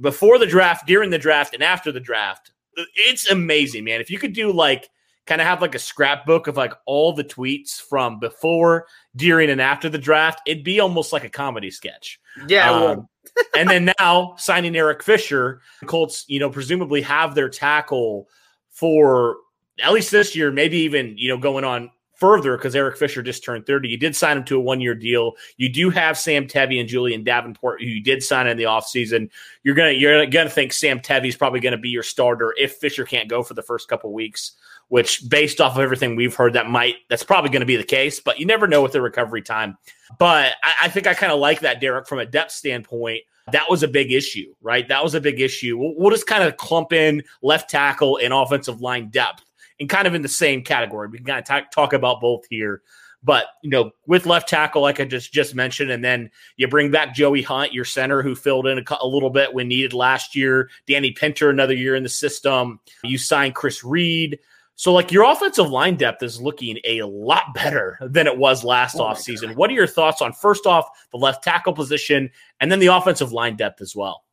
before 0.00 0.38
the 0.38 0.46
draft, 0.46 0.88
during 0.88 1.10
the 1.10 1.18
draft, 1.18 1.54
and 1.54 1.62
after 1.62 1.92
the 1.92 2.00
draft. 2.00 2.50
It's 2.96 3.30
amazing, 3.30 3.84
man. 3.84 4.00
If 4.00 4.10
you 4.10 4.18
could 4.18 4.32
do 4.32 4.50
like 4.50 4.90
kind 5.26 5.40
of 5.40 5.46
have 5.46 5.60
like 5.60 5.74
a 5.74 5.78
scrapbook 5.80 6.46
of 6.46 6.56
like 6.56 6.72
all 6.86 7.12
the 7.12 7.24
tweets 7.24 7.80
from 7.80 8.18
before, 8.20 8.86
during, 9.14 9.50
and 9.50 9.60
after 9.60 9.88
the 9.88 9.98
draft, 9.98 10.40
it'd 10.46 10.64
be 10.64 10.80
almost 10.80 11.12
like 11.12 11.24
a 11.24 11.28
comedy 11.28 11.70
sketch. 11.70 12.20
Yeah. 12.46 12.70
Um, 12.70 13.08
and 13.56 13.68
then 13.68 13.92
now 13.98 14.36
signing 14.38 14.76
Eric 14.76 15.02
Fisher, 15.02 15.60
Colts, 15.86 16.24
you 16.28 16.38
know, 16.38 16.50
presumably 16.50 17.02
have 17.02 17.34
their 17.34 17.48
tackle 17.48 18.28
for 18.70 19.36
at 19.82 19.92
least 19.92 20.10
this 20.10 20.36
year, 20.36 20.50
maybe 20.50 20.78
even, 20.78 21.18
you 21.18 21.28
know, 21.28 21.38
going 21.38 21.64
on 21.64 21.90
further 22.16 22.56
because 22.56 22.74
Eric 22.74 22.96
Fisher 22.96 23.22
just 23.22 23.44
turned 23.44 23.66
30. 23.66 23.88
You 23.88 23.96
did 23.96 24.16
sign 24.16 24.38
him 24.38 24.44
to 24.44 24.56
a 24.56 24.60
one 24.60 24.80
year 24.80 24.94
deal. 24.94 25.32
You 25.56 25.68
do 25.68 25.90
have 25.90 26.18
Sam 26.18 26.46
Tevi 26.46 26.80
and 26.80 26.88
Julian 26.88 27.24
Davenport, 27.24 27.80
who 27.80 27.86
you 27.86 28.02
did 28.02 28.22
sign 28.22 28.46
in 28.46 28.56
the 28.56 28.64
offseason. 28.64 29.30
You're 29.62 29.74
gonna 29.74 29.92
you're 29.92 30.26
gonna 30.26 30.50
think 30.50 30.72
Sam 30.72 31.00
Tevi's 31.00 31.36
probably 31.36 31.60
gonna 31.60 31.78
be 31.78 31.90
your 31.90 32.02
starter 32.02 32.54
if 32.58 32.74
Fisher 32.74 33.04
can't 33.04 33.28
go 33.28 33.42
for 33.42 33.54
the 33.54 33.62
first 33.62 33.88
couple 33.88 34.12
weeks 34.12 34.52
which 34.88 35.28
based 35.28 35.60
off 35.60 35.74
of 35.74 35.80
everything 35.80 36.16
we've 36.16 36.34
heard, 36.34 36.52
that 36.52 36.68
might 36.68 36.96
that's 37.08 37.24
probably 37.24 37.50
to 37.50 37.66
be 37.66 37.76
the 37.76 37.84
case, 37.84 38.20
but 38.20 38.38
you 38.38 38.46
never 38.46 38.66
know 38.66 38.82
with 38.82 38.92
the 38.92 39.00
recovery 39.00 39.42
time. 39.42 39.76
But 40.18 40.54
I, 40.62 40.74
I 40.82 40.88
think 40.88 41.06
I 41.06 41.14
kind 41.14 41.32
of 41.32 41.40
like 41.40 41.60
that, 41.60 41.80
Derek, 41.80 42.06
from 42.06 42.18
a 42.18 42.26
depth 42.26 42.52
standpoint. 42.52 43.22
That 43.52 43.70
was 43.70 43.84
a 43.84 43.88
big 43.88 44.12
issue, 44.12 44.54
right? 44.60 44.88
That 44.88 45.04
was 45.04 45.14
a 45.14 45.20
big 45.20 45.40
issue. 45.40 45.78
We'll, 45.78 45.94
we'll 45.96 46.10
just 46.10 46.26
kind 46.26 46.42
of 46.42 46.56
clump 46.56 46.92
in 46.92 47.22
left 47.42 47.70
tackle 47.70 48.18
and 48.20 48.32
offensive 48.32 48.80
line 48.80 49.08
depth 49.08 49.44
and 49.80 49.88
kind 49.88 50.06
of 50.06 50.14
in 50.14 50.22
the 50.22 50.28
same 50.28 50.62
category. 50.62 51.08
We 51.08 51.18
can 51.18 51.26
kind 51.26 51.38
of 51.38 51.44
talk, 51.44 51.70
talk 51.70 51.92
about 51.92 52.20
both 52.20 52.44
here. 52.48 52.82
But 53.22 53.46
you 53.62 53.70
know, 53.70 53.90
with 54.06 54.26
left 54.26 54.48
tackle, 54.48 54.82
like 54.82 55.00
I 55.00 55.04
just 55.04 55.32
just 55.32 55.54
mentioned, 55.54 55.90
and 55.90 56.04
then 56.04 56.30
you 56.56 56.68
bring 56.68 56.90
back 56.90 57.14
Joey 57.14 57.42
Hunt, 57.42 57.72
your 57.72 57.84
center, 57.84 58.22
who 58.22 58.34
filled 58.36 58.66
in 58.66 58.78
a, 58.78 58.82
a, 59.00 59.06
little 59.06 59.30
bit 59.30 59.52
when 59.52 59.68
needed 59.68 59.92
last 59.92 60.36
year. 60.36 60.70
Danny 60.86 61.10
Pinter, 61.10 61.50
another 61.50 61.74
year 61.74 61.96
in 61.96 62.04
the 62.04 62.08
system. 62.08 62.78
You 63.02 63.18
signed 63.18 63.54
Chris 63.54 63.82
Reed. 63.82 64.38
So, 64.78 64.92
like, 64.92 65.10
your 65.10 65.24
offensive 65.24 65.70
line 65.70 65.96
depth 65.96 66.22
is 66.22 66.40
looking 66.40 66.78
a 66.84 67.02
lot 67.02 67.54
better 67.54 67.98
than 68.00 68.26
it 68.26 68.36
was 68.36 68.62
last 68.62 68.96
oh 68.96 69.04
offseason. 69.04 69.56
What 69.56 69.70
are 69.70 69.74
your 69.74 69.86
thoughts 69.86 70.20
on, 70.20 70.34
first 70.34 70.66
off, 70.66 70.86
the 71.10 71.16
left 71.16 71.42
tackle 71.42 71.72
position 71.72 72.30
and 72.60 72.70
then 72.70 72.78
the 72.78 72.88
offensive 72.88 73.32
line 73.32 73.56
depth 73.56 73.80
as 73.80 73.96
well? 73.96 74.25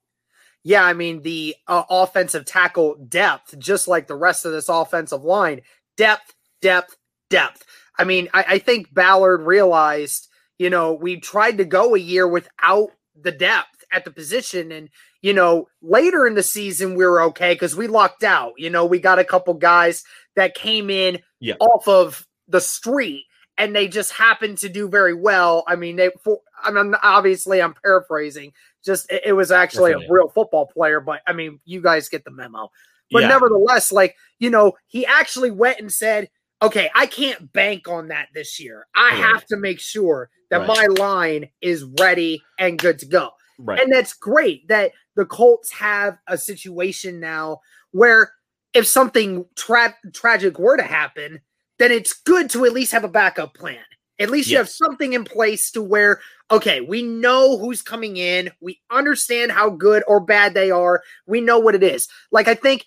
Yeah, 0.63 0.83
I 0.83 0.93
mean, 0.93 1.21
the 1.21 1.55
uh, 1.67 1.83
offensive 1.89 2.45
tackle 2.45 2.95
depth, 3.07 3.57
just 3.59 3.87
like 3.87 4.07
the 4.07 4.15
rest 4.15 4.45
of 4.45 4.53
this 4.53 4.69
offensive 4.69 5.23
line, 5.23 5.61
depth, 5.97 6.33
depth, 6.61 6.95
depth. 7.29 7.65
I 7.97 8.05
mean, 8.05 8.29
I, 8.33 8.45
I 8.47 8.59
think 8.59 8.93
Ballard 8.93 9.41
realized, 9.41 10.29
you 10.57 10.69
know, 10.69 10.93
we 10.93 11.19
tried 11.19 11.57
to 11.57 11.65
go 11.65 11.95
a 11.95 11.99
year 11.99 12.27
without 12.27 12.89
the 13.19 13.31
depth 13.31 13.83
at 13.91 14.05
the 14.05 14.11
position. 14.11 14.71
And, 14.71 14.89
you 15.21 15.33
know, 15.33 15.67
later 15.81 16.25
in 16.25 16.33
the 16.33 16.43
season, 16.43 16.95
we 16.95 17.05
were 17.05 17.21
okay 17.23 17.53
because 17.53 17.75
we 17.75 17.87
lucked 17.87 18.23
out. 18.23 18.53
You 18.57 18.69
know, 18.69 18.85
we 18.85 18.99
got 18.99 19.19
a 19.19 19.25
couple 19.25 19.53
guys 19.55 20.03
that 20.35 20.55
came 20.55 20.89
in 20.89 21.19
yeah. 21.39 21.55
off 21.59 21.87
of 21.87 22.25
the 22.47 22.61
street 22.61 23.25
and 23.57 23.75
they 23.75 23.87
just 23.87 24.11
happen 24.13 24.55
to 24.57 24.69
do 24.69 24.87
very 24.89 25.13
well. 25.13 25.63
I 25.67 25.75
mean, 25.75 25.95
they 25.95 26.11
for 26.23 26.39
I 26.63 26.71
mean 26.71 26.95
obviously 27.03 27.61
I'm 27.61 27.73
paraphrasing. 27.83 28.53
Just 28.83 29.11
it, 29.11 29.23
it 29.27 29.33
was 29.33 29.51
actually 29.51 29.91
Definitely. 29.91 30.07
a 30.07 30.13
real 30.13 30.29
football 30.29 30.67
player, 30.67 30.99
but 30.99 31.21
I 31.27 31.33
mean, 31.33 31.59
you 31.65 31.81
guys 31.81 32.09
get 32.09 32.23
the 32.25 32.31
memo. 32.31 32.69
But 33.11 33.23
Yeah. 33.23 33.27
nevertheless, 33.29 33.91
like, 33.91 34.15
you 34.39 34.49
know, 34.49 34.73
he 34.87 35.05
actually 35.05 35.51
went 35.51 35.79
and 35.79 35.91
said, 35.91 36.29
okay, 36.61 36.89
I 36.95 37.05
can't 37.05 37.51
bank 37.53 37.87
on 37.87 38.07
that 38.07 38.29
this 38.33 38.59
year. 38.59 38.87
I 38.95 39.09
Right. 39.09 39.17
have 39.17 39.45
to 39.47 39.57
make 39.57 39.79
sure 39.79 40.29
that 40.49 40.67
Right. 40.67 40.67
my 40.67 40.85
line 41.03 41.49
is 41.61 41.83
ready 41.99 42.41
and 42.57 42.79
good 42.79 42.97
to 42.99 43.05
go. 43.05 43.31
Right. 43.59 43.79
And 43.79 43.91
that's 43.91 44.13
great 44.13 44.67
that 44.69 44.93
the 45.15 45.25
Colts 45.25 45.71
have 45.73 46.17
a 46.27 46.37
situation 46.37 47.19
now 47.19 47.59
where 47.91 48.33
if 48.73 48.87
something 48.87 49.45
tra- 49.55 49.95
tragic 50.13 50.57
were 50.57 50.77
to 50.77 50.83
happen, 50.83 51.41
then 51.83 51.91
it's 51.91 52.13
good 52.13 52.49
to 52.51 52.63
at 52.63 52.71
least 52.71 52.93
have 52.93 53.03
a 53.03 53.09
backup 53.09 53.53
plan. 53.53 53.83
At 54.17 54.29
least 54.29 54.49
you 54.49 54.57
have 54.57 54.69
something 54.69 55.11
in 55.11 55.25
place 55.25 55.69
to 55.71 55.81
where, 55.81 56.21
okay, 56.49 56.79
we 56.79 57.03
know 57.03 57.57
who's 57.57 57.81
coming 57.81 58.15
in. 58.15 58.51
We 58.61 58.79
understand 58.89 59.51
how 59.51 59.71
good 59.71 60.01
or 60.07 60.21
bad 60.21 60.53
they 60.53 60.71
are. 60.71 61.03
We 61.25 61.41
know 61.41 61.59
what 61.59 61.75
it 61.75 61.83
is. 61.83 62.07
Like 62.31 62.47
I 62.47 62.53
think, 62.55 62.85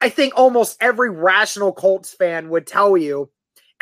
I 0.00 0.08
think 0.08 0.32
almost 0.34 0.78
every 0.80 1.10
rational 1.10 1.74
Colts 1.74 2.14
fan 2.14 2.48
would 2.48 2.66
tell 2.66 2.96
you. 2.96 3.28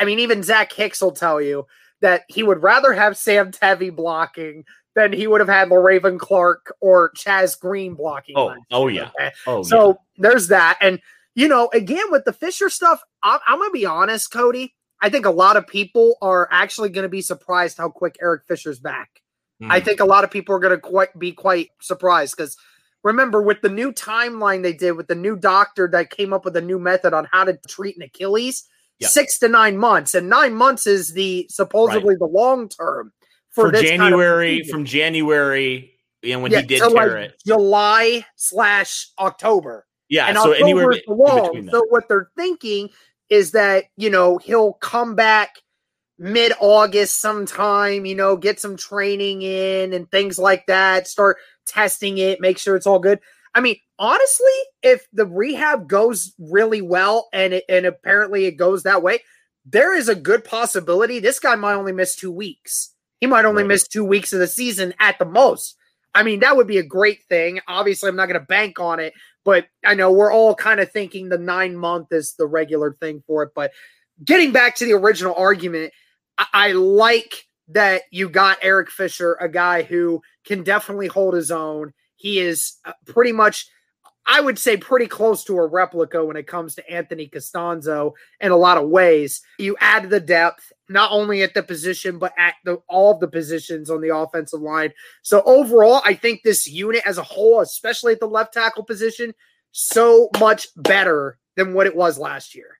I 0.01 0.05
mean, 0.05 0.19
even 0.19 0.43
Zach 0.43 0.73
Hicks 0.73 1.01
will 1.01 1.11
tell 1.13 1.39
you 1.39 1.65
that 2.01 2.23
he 2.27 2.43
would 2.43 2.61
rather 2.61 2.93
have 2.93 3.15
Sam 3.15 3.51
Tevi 3.51 3.95
blocking 3.95 4.65
than 4.95 5.13
he 5.13 5.27
would 5.27 5.39
have 5.39 5.47
had 5.47 5.69
Le'Raven 5.69 6.19
Clark 6.19 6.73
or 6.81 7.13
Chaz 7.13 7.57
Green 7.57 7.93
blocking. 7.93 8.35
Oh, 8.37 8.53
oh 8.71 8.87
yeah. 8.89 9.11
okay? 9.17 9.31
oh, 9.45 9.63
So 9.63 9.99
there's 10.17 10.49
that. 10.49 10.77
And, 10.81 10.99
you 11.37 11.47
know, 11.47 11.69
again, 11.71 12.05
with 12.09 12.25
the 12.25 12.33
Fisher 12.33 12.67
stuff, 12.67 12.99
I'm, 13.21 13.39
I'm 13.47 13.59
going 13.59 13.69
to 13.69 13.73
be 13.73 13.85
honest, 13.85 14.31
Cody. 14.31 14.73
I 14.99 15.09
think 15.09 15.27
a 15.27 15.31
lot 15.31 15.55
of 15.55 15.67
people 15.67 16.17
are 16.19 16.49
actually 16.51 16.89
going 16.89 17.03
to 17.03 17.09
be 17.09 17.21
surprised 17.21 17.77
how 17.77 17.89
quick 17.89 18.17
Eric 18.19 18.41
Fisher's 18.47 18.79
back. 18.79 19.21
yeah. 19.59 19.67
I 19.69 19.79
think 19.79 19.99
a 19.99 20.05
lot 20.05 20.23
of 20.23 20.31
people 20.31 20.55
are 20.55 20.59
going 20.59 20.75
to 20.75 20.81
quite 20.81 21.17
be 21.17 21.31
quite 21.31 21.69
surprised 21.79 22.35
because 22.35 22.57
remember 23.03 23.39
with 23.39 23.61
the 23.61 23.69
new 23.69 23.91
timeline 23.93 24.63
they 24.63 24.73
did 24.73 24.93
with 24.93 25.07
the 25.07 25.13
new 25.15 25.35
doctor 25.35 25.87
that 25.91 26.09
came 26.09 26.33
up 26.33 26.43
with 26.43 26.57
a 26.57 26.61
new 26.61 26.79
method 26.79 27.13
on 27.13 27.27
how 27.31 27.43
to 27.43 27.55
treat 27.67 27.95
an 27.97 28.01
Achilles, 28.01 28.67
Yep. 28.99 29.11
six 29.11 29.37
to 29.37 29.47
nine 29.47 29.77
months, 29.77 30.15
and 30.15 30.27
nine 30.27 30.55
months 30.55 30.87
is 30.87 31.13
the 31.13 31.45
supposedly 31.51 32.15
the 32.15 32.25
long 32.25 32.67
term 32.67 33.13
for, 33.51 33.71
this 33.71 33.81
kind 33.91 34.01
of 34.01 34.09
January 34.09 34.63
from 34.63 34.85
January 34.85 35.93
and 36.23 36.41
when 36.41 36.51
Yeah, 36.51 36.61
he 36.61 36.65
did 36.65 36.79
tear 36.79 36.89
like, 36.89 37.11
it. 37.11 37.35
July 37.45 38.25
slash 38.37 39.11
October. 39.19 39.85
Yeah, 40.09 40.27
and 40.27 40.37
so 40.37 40.51
anywhere 40.51 40.91
in 40.91 40.99
between. 40.99 41.69
So 41.69 41.83
what 41.89 42.07
they're 42.07 42.29
thinking 42.37 42.89
is 43.29 43.51
that 43.51 43.85
you 43.97 44.09
know 44.09 44.37
he'll 44.37 44.73
come 44.73 45.15
back 45.15 45.55
mid 46.17 46.53
August 46.59 47.19
sometime. 47.19 48.05
You 48.05 48.15
know, 48.15 48.37
get 48.37 48.59
some 48.59 48.77
training 48.77 49.41
in 49.41 49.93
and 49.93 50.09
things 50.09 50.39
like 50.39 50.65
that. 50.67 51.07
Start 51.07 51.37
testing 51.65 52.17
it, 52.17 52.39
make 52.39 52.57
sure 52.57 52.75
it's 52.75 52.87
all 52.87 52.99
good. 52.99 53.19
I 53.53 53.59
mean, 53.59 53.77
honestly, 53.97 54.45
if 54.83 55.07
the 55.13 55.25
rehab 55.25 55.87
goes 55.87 56.33
really 56.37 56.81
well 56.81 57.27
and 57.33 57.53
it, 57.53 57.63
and 57.67 57.85
apparently 57.85 58.45
it 58.45 58.51
goes 58.51 58.83
that 58.83 59.01
way, 59.01 59.19
there 59.65 59.95
is 59.97 60.07
a 60.07 60.15
good 60.15 60.43
possibility 60.43 61.19
this 61.19 61.39
guy 61.39 61.55
might 61.55 61.73
only 61.73 61.91
miss 61.91 62.15
two 62.15 62.31
weeks. 62.31 62.93
He 63.19 63.25
might 63.27 63.45
only 63.45 63.63
Right. 63.63 63.69
miss 63.69 63.87
two 63.87 64.05
weeks 64.05 64.31
of 64.31 64.39
the 64.39 64.47
season 64.47 64.93
at 64.99 65.17
the 65.17 65.25
most. 65.25 65.75
I 66.13 66.23
mean, 66.23 66.39
that 66.41 66.55
would 66.55 66.67
be 66.67 66.77
a 66.77 66.83
great 66.83 67.23
thing. 67.29 67.59
Obviously, 67.67 68.09
I'm 68.09 68.15
not 68.15 68.27
going 68.27 68.39
to 68.39 68.45
bank 68.45 68.79
on 68.79 68.99
it, 68.99 69.13
but 69.47 69.65
I 69.85 69.93
know 69.93 70.11
we're 70.11 70.33
all 70.33 70.53
kind 70.53 70.81
of 70.81 70.91
thinking 70.91 71.29
the 71.29 71.37
nine 71.37 71.77
month 71.77 72.11
is 72.11 72.33
the 72.33 72.45
regular 72.45 72.97
thing 72.99 73.23
for 73.25 73.43
it. 73.43 73.51
But 73.55 73.71
getting 74.21 74.51
back 74.51 74.75
to 74.75 74.85
the 74.85 74.91
original 74.91 75.33
argument, 75.35 75.93
I, 76.37 76.47
I 76.53 76.71
like 76.73 77.45
that 77.69 78.01
you 78.11 78.27
got 78.27 78.57
Eric 78.61 78.91
Fisher, 78.91 79.37
a 79.39 79.47
guy 79.47 79.83
who 79.83 80.21
can 80.43 80.63
definitely 80.63 81.07
hold 81.07 81.33
his 81.33 81.49
own. 81.49 81.93
He 82.17 82.39
is 82.39 82.73
uh, 82.83 82.91
pretty 83.05 83.31
much, 83.31 83.69
I 84.29 84.41
would 84.41 84.59
say, 84.59 84.75
pretty 84.75 85.07
close 85.07 85.45
to 85.45 85.57
a 85.57 85.65
replica 85.65 86.23
when 86.23 86.35
it 86.35 86.47
comes 86.47 86.75
to 86.75 86.89
Anthony 86.89 87.29
Castonzo 87.29 88.11
in 88.41 88.51
a 88.51 88.57
lot 88.57 88.77
of 88.77 88.89
ways. 88.89 89.41
You 89.57 89.77
add 89.79 90.09
the 90.09 90.19
depth, 90.19 90.73
not 90.89 91.11
only 91.13 91.43
at 91.43 91.53
the 91.53 91.63
position, 91.63 92.19
but 92.19 92.33
at 92.37 92.55
the 92.65 92.81
all 92.89 93.13
of 93.13 93.21
the 93.21 93.29
positions 93.29 93.89
on 93.89 94.01
the 94.01 94.15
offensive 94.15 94.61
line. 94.61 94.91
So 95.21 95.41
overall, 95.45 96.01
I 96.03 96.13
think 96.13 96.43
this 96.43 96.67
unit 96.67 97.03
as 97.05 97.17
a 97.17 97.23
whole, 97.23 97.61
especially 97.61 98.13
at 98.13 98.19
the 98.19 98.27
left 98.27 98.53
tackle 98.53 98.83
position, 98.83 99.33
so 99.71 100.29
much 100.39 100.67
better 100.75 101.39
than 101.55 101.73
what 101.73 101.87
it 101.87 101.95
was 101.95 102.19
last 102.19 102.53
year. 102.53 102.76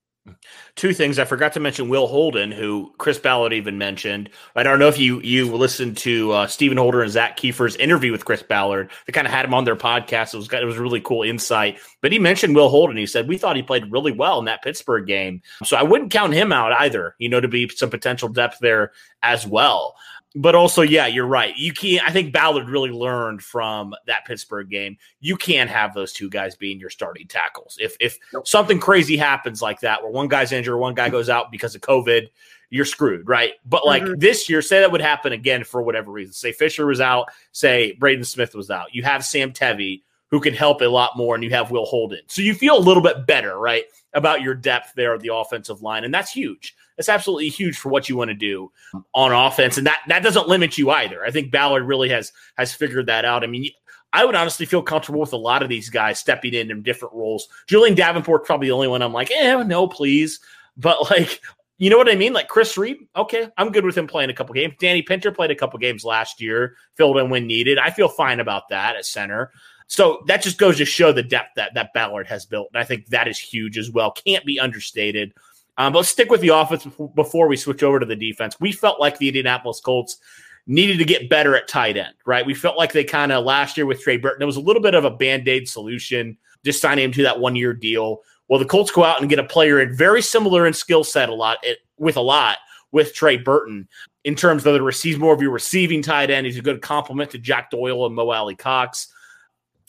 Two 0.76 0.94
things 0.94 1.20
I 1.20 1.26
forgot 1.26 1.54
to 1.54 1.60
mention: 1.60 1.90
Will 1.90 2.08
Holden, 2.08 2.52
who 2.52 2.94
Chris 2.98 3.18
Ballard 3.18 3.54
even 3.54 3.78
mentioned. 3.78 4.30
I 4.56 4.64
don't 4.64 4.80
know 4.80 4.88
if 4.88 4.98
you 4.98 5.20
you 5.22 5.56
listened 5.56 5.98
to 5.98 6.32
uh, 6.32 6.48
Stephen 6.48 6.78
Holder 6.78 7.02
and 7.02 7.12
Zak 7.12 7.38
Keefer's 7.38 7.76
interview 7.76 8.12
with 8.12 8.26
Chris 8.26 8.44
Ballard. 8.44 8.92
They 9.06 9.14
kind 9.14 9.28
of 9.28 9.34
had 9.34 9.46
him 9.46 9.54
on 9.54 9.64
their 9.64 9.76
podcast. 9.76 10.34
It 10.34 10.38
was 10.38 10.52
it 10.52 10.66
was 10.66 10.78
really 10.78 11.02
cool 11.02 11.24
insight. 11.24 11.80
But 12.02 12.12
he 12.12 12.20
mentioned 12.20 12.56
Will 12.56 12.70
Holden. 12.70 12.98
He 12.98 13.06
said 13.06 13.28
we 13.28 13.38
thought 13.38 13.56
he 13.56 13.64
played 13.64 13.92
really 13.92 14.12
well 14.12 14.40
in 14.40 14.46
that 14.46 14.64
Pittsburgh 14.64 15.08
game, 15.08 15.42
so 15.64 15.78
I 15.78 15.84
wouldn't 15.84 16.12
count 16.12 16.34
him 16.34 16.52
out 16.52 16.74
either. 16.74 17.16
You 17.20 17.30
know, 17.30 17.42
to 17.42 17.48
be 17.48 17.70
some 17.70 17.90
potential 17.90 18.30
depth 18.30 18.60
there 18.60 18.92
as 19.24 19.48
well. 19.48 19.96
But 20.40 20.56
also, 20.56 20.84
yeah, 20.84 21.08
you're 21.08 21.26
right. 21.28 21.56
You 21.58 21.74
can't. 21.74 22.08
I 22.08 22.12
think 22.12 22.32
Ballard 22.32 22.70
really 22.70 22.92
learned 22.92 23.42
from 23.42 23.96
that 24.06 24.26
Pittsburgh 24.26 24.70
game. 24.70 24.98
You 25.20 25.36
can't 25.36 25.70
have 25.70 25.94
those 25.94 26.14
two 26.14 26.30
guys 26.30 26.56
being 26.56 26.80
your 26.80 26.90
starting 26.92 27.28
tackles. 27.28 27.78
If 27.80 27.98
if 28.00 28.20
something 28.46 28.80
crazy 28.80 29.18
happens 29.18 29.62
like 29.62 29.80
that, 29.80 30.04
where 30.04 30.12
one 30.12 30.28
guy's 30.28 30.52
injured, 30.52 30.78
one 30.78 30.94
guy 30.94 31.10
goes 31.10 31.28
out 31.30 31.52
because 31.52 31.74
of 31.74 31.82
COVID, 31.82 32.28
you're 32.70 32.86
screwed, 32.86 33.28
right? 33.28 33.54
But 33.66 33.86
like 33.86 34.04
Mhm. 34.04 34.20
this 34.20 34.50
year, 34.50 34.62
say 34.62 34.80
that 34.82 34.92
would 34.92 35.02
happen 35.02 35.34
again 35.34 35.64
for 35.64 35.82
whatever 35.82 36.12
reason. 36.12 36.34
Say 36.34 36.52
Fisher 36.52 36.86
was 36.86 37.02
out, 37.02 37.30
say 37.52 37.94
Braden 37.94 38.26
Smith 38.26 38.54
was 38.54 38.70
out. 38.70 38.94
You 38.94 39.04
have 39.04 39.26
Sam 39.26 39.54
Tevi 39.54 40.02
who 40.30 40.40
can 40.40 40.54
help 40.54 40.82
a 40.82 40.86
lot 40.86 41.16
more, 41.16 41.36
and 41.36 41.44
you 41.44 41.50
have 41.52 41.72
Will 41.72 41.86
Holden. 41.86 42.22
So 42.28 42.42
you 42.42 42.54
feel 42.54 42.78
a 42.78 42.80
little 42.80 43.04
bit 43.04 43.26
better, 43.26 43.58
right, 43.58 43.86
about 44.14 44.42
your 44.42 44.56
depth 44.56 44.94
there 44.96 45.14
at 45.14 45.22
the 45.22 45.34
offensive 45.34 45.82
line, 45.82 46.04
and 46.04 46.14
that's 46.14 46.32
huge. 46.32 46.76
That's 46.98 47.10
absolutely 47.10 47.50
huge 47.50 47.78
for 47.78 47.90
what 47.90 48.10
you 48.10 48.18
want 48.18 48.30
to 48.30 48.36
do 48.36 48.72
on 49.14 49.32
offense, 49.32 49.78
and 49.78 49.88
that 49.88 50.02
that 50.08 50.24
doesn't 50.24 50.48
limit 50.48 50.78
you 50.78 50.90
either. 50.92 51.24
I 51.24 51.32
think 51.32 51.52
Ballard 51.52 51.84
really 51.84 52.10
has 52.10 52.32
has 52.58 52.74
figured 52.74 53.08
that 53.08 53.26
out. 53.26 53.44
I 53.44 53.48
mean. 53.48 53.70
I 54.14 54.24
would 54.24 54.36
honestly 54.36 54.66
feel 54.66 54.82
comfortable 54.82 55.20
with 55.20 55.34
a 55.34 55.38
lot 55.38 55.62
of 55.62 55.68
these 55.68 55.90
guys 55.90 56.18
stepping 56.18 56.54
in 56.54 56.72
in 56.72 56.82
different 56.82 57.14
roles. 57.14 57.50
Julian 57.68 57.94
Davenport's 57.94 58.48
probably 58.48 58.70
the 58.70 58.74
only 58.74 58.88
one 58.88 59.02
I'm 59.02 59.12
like, 59.12 59.30
eh, 59.32 59.62
no, 59.64 59.86
please. 59.86 60.40
But 60.78 61.12
like, 61.12 61.42
you 61.78 61.90
know 61.90 61.98
what 61.98 62.10
I 62.10 62.16
mean? 62.16 62.32
Like 62.32 62.48
Chris 62.48 62.78
Reed, 62.78 62.98
okay, 63.16 63.50
I'm 63.58 63.72
good 63.72 63.86
with 63.86 63.98
him 63.98 64.08
playing 64.08 64.30
a 64.30 64.34
couple 64.34 64.56
games. 64.56 64.76
Danny 64.80 65.02
Pinter 65.02 65.32
played 65.32 65.52
a 65.52 65.56
couple 65.56 65.78
games 65.78 66.06
last 66.06 66.42
year, 66.42 66.78
filled 66.96 67.18
in 67.18 67.30
when 67.30 67.46
needed. 67.46 67.78
I 67.78 67.92
feel 67.92 68.08
fine 68.08 68.40
about 68.40 68.70
that 68.70 68.96
at 68.96 69.06
center. 69.06 69.52
So 69.88 70.24
that 70.28 70.42
just 70.42 70.58
goes 70.58 70.78
to 70.78 70.86
show 70.86 71.12
the 71.12 71.24
depth 71.24 71.56
that 71.56 71.74
that 71.74 71.94
Ballard 71.94 72.28
has 72.28 72.46
built, 72.46 72.70
and 72.74 72.80
I 72.82 72.84
think 72.84 73.08
that 73.08 73.28
is 73.28 73.40
huge 73.40 73.78
as 73.78 73.90
well. 73.90 74.12
Can't 74.12 74.46
be 74.46 74.60
understated. 74.60 75.34
Um, 75.78 75.94
but 75.94 76.06
stick 76.06 76.30
with 76.30 76.42
the 76.42 76.50
offense 76.50 76.86
before- 77.16 77.48
we 77.48 77.56
switch 77.56 77.84
over 77.84 78.00
to 78.00 78.06
the 78.06 78.16
defense. 78.16 78.60
We 78.60 78.72
felt 78.72 79.00
like 79.00 79.18
the 79.18 79.28
Indianapolis 79.28 79.80
Colts 79.80 80.18
needed 80.66 80.98
to 80.98 81.06
get 81.06 81.30
better 81.30 81.56
at 81.56 81.68
tight 81.68 81.98
end, 81.98 82.16
right? 82.26 82.46
We 82.46 82.54
felt 82.54 82.78
like 82.78 82.92
they 82.92 83.04
kind 83.04 83.32
of 83.32 83.46
last 83.46 83.78
year 83.78 83.86
with 83.86 84.02
Trey 84.02 84.18
Burton, 84.18 84.42
it 84.42 84.46
was 84.46 84.58
a 84.58 84.62
little 84.62 84.82
bit 84.82 84.96
of 84.96 85.06
a 85.06 85.12
band 85.12 85.48
aid 85.48 85.70
solution, 85.70 86.38
just 86.66 86.82
signing 86.82 87.06
him 87.06 87.12
to 87.14 87.24
that 87.24 87.40
one 87.40 87.56
year 87.56 87.74
deal. 87.74 88.24
Well, 88.50 88.60
the 88.60 88.66
Colts 88.66 88.92
go 88.92 89.04
out 89.04 89.22
and 89.22 89.30
get 89.30 89.40
a 89.40 89.44
player 89.44 89.80
in 89.80 89.96
very 89.96 90.22
similar 90.22 90.68
in 90.68 90.74
skill 90.74 91.04
set 91.04 91.30
a 91.30 91.34
lot 91.34 91.60
it, 91.64 91.80
with 91.98 92.18
a 92.18 92.22
lot 92.22 92.58
with 92.92 93.14
Trey 93.14 93.38
Burton 93.38 93.88
in 94.24 94.36
terms 94.36 94.66
of 94.66 94.74
the 94.74 94.82
receives 94.82 95.20
more 95.20 95.34
of 95.34 95.42
your 95.42 95.52
receiving 95.52 96.02
tight 96.02 96.30
end. 96.30 96.46
He's 96.46 96.58
a 96.58 96.62
good 96.62 96.82
complement 96.82 97.32
to 97.32 97.38
Jack 97.38 97.72
Doyle 97.72 98.06
and 98.06 98.16
Mo 98.16 98.30
Alie-Cox. 98.30 99.14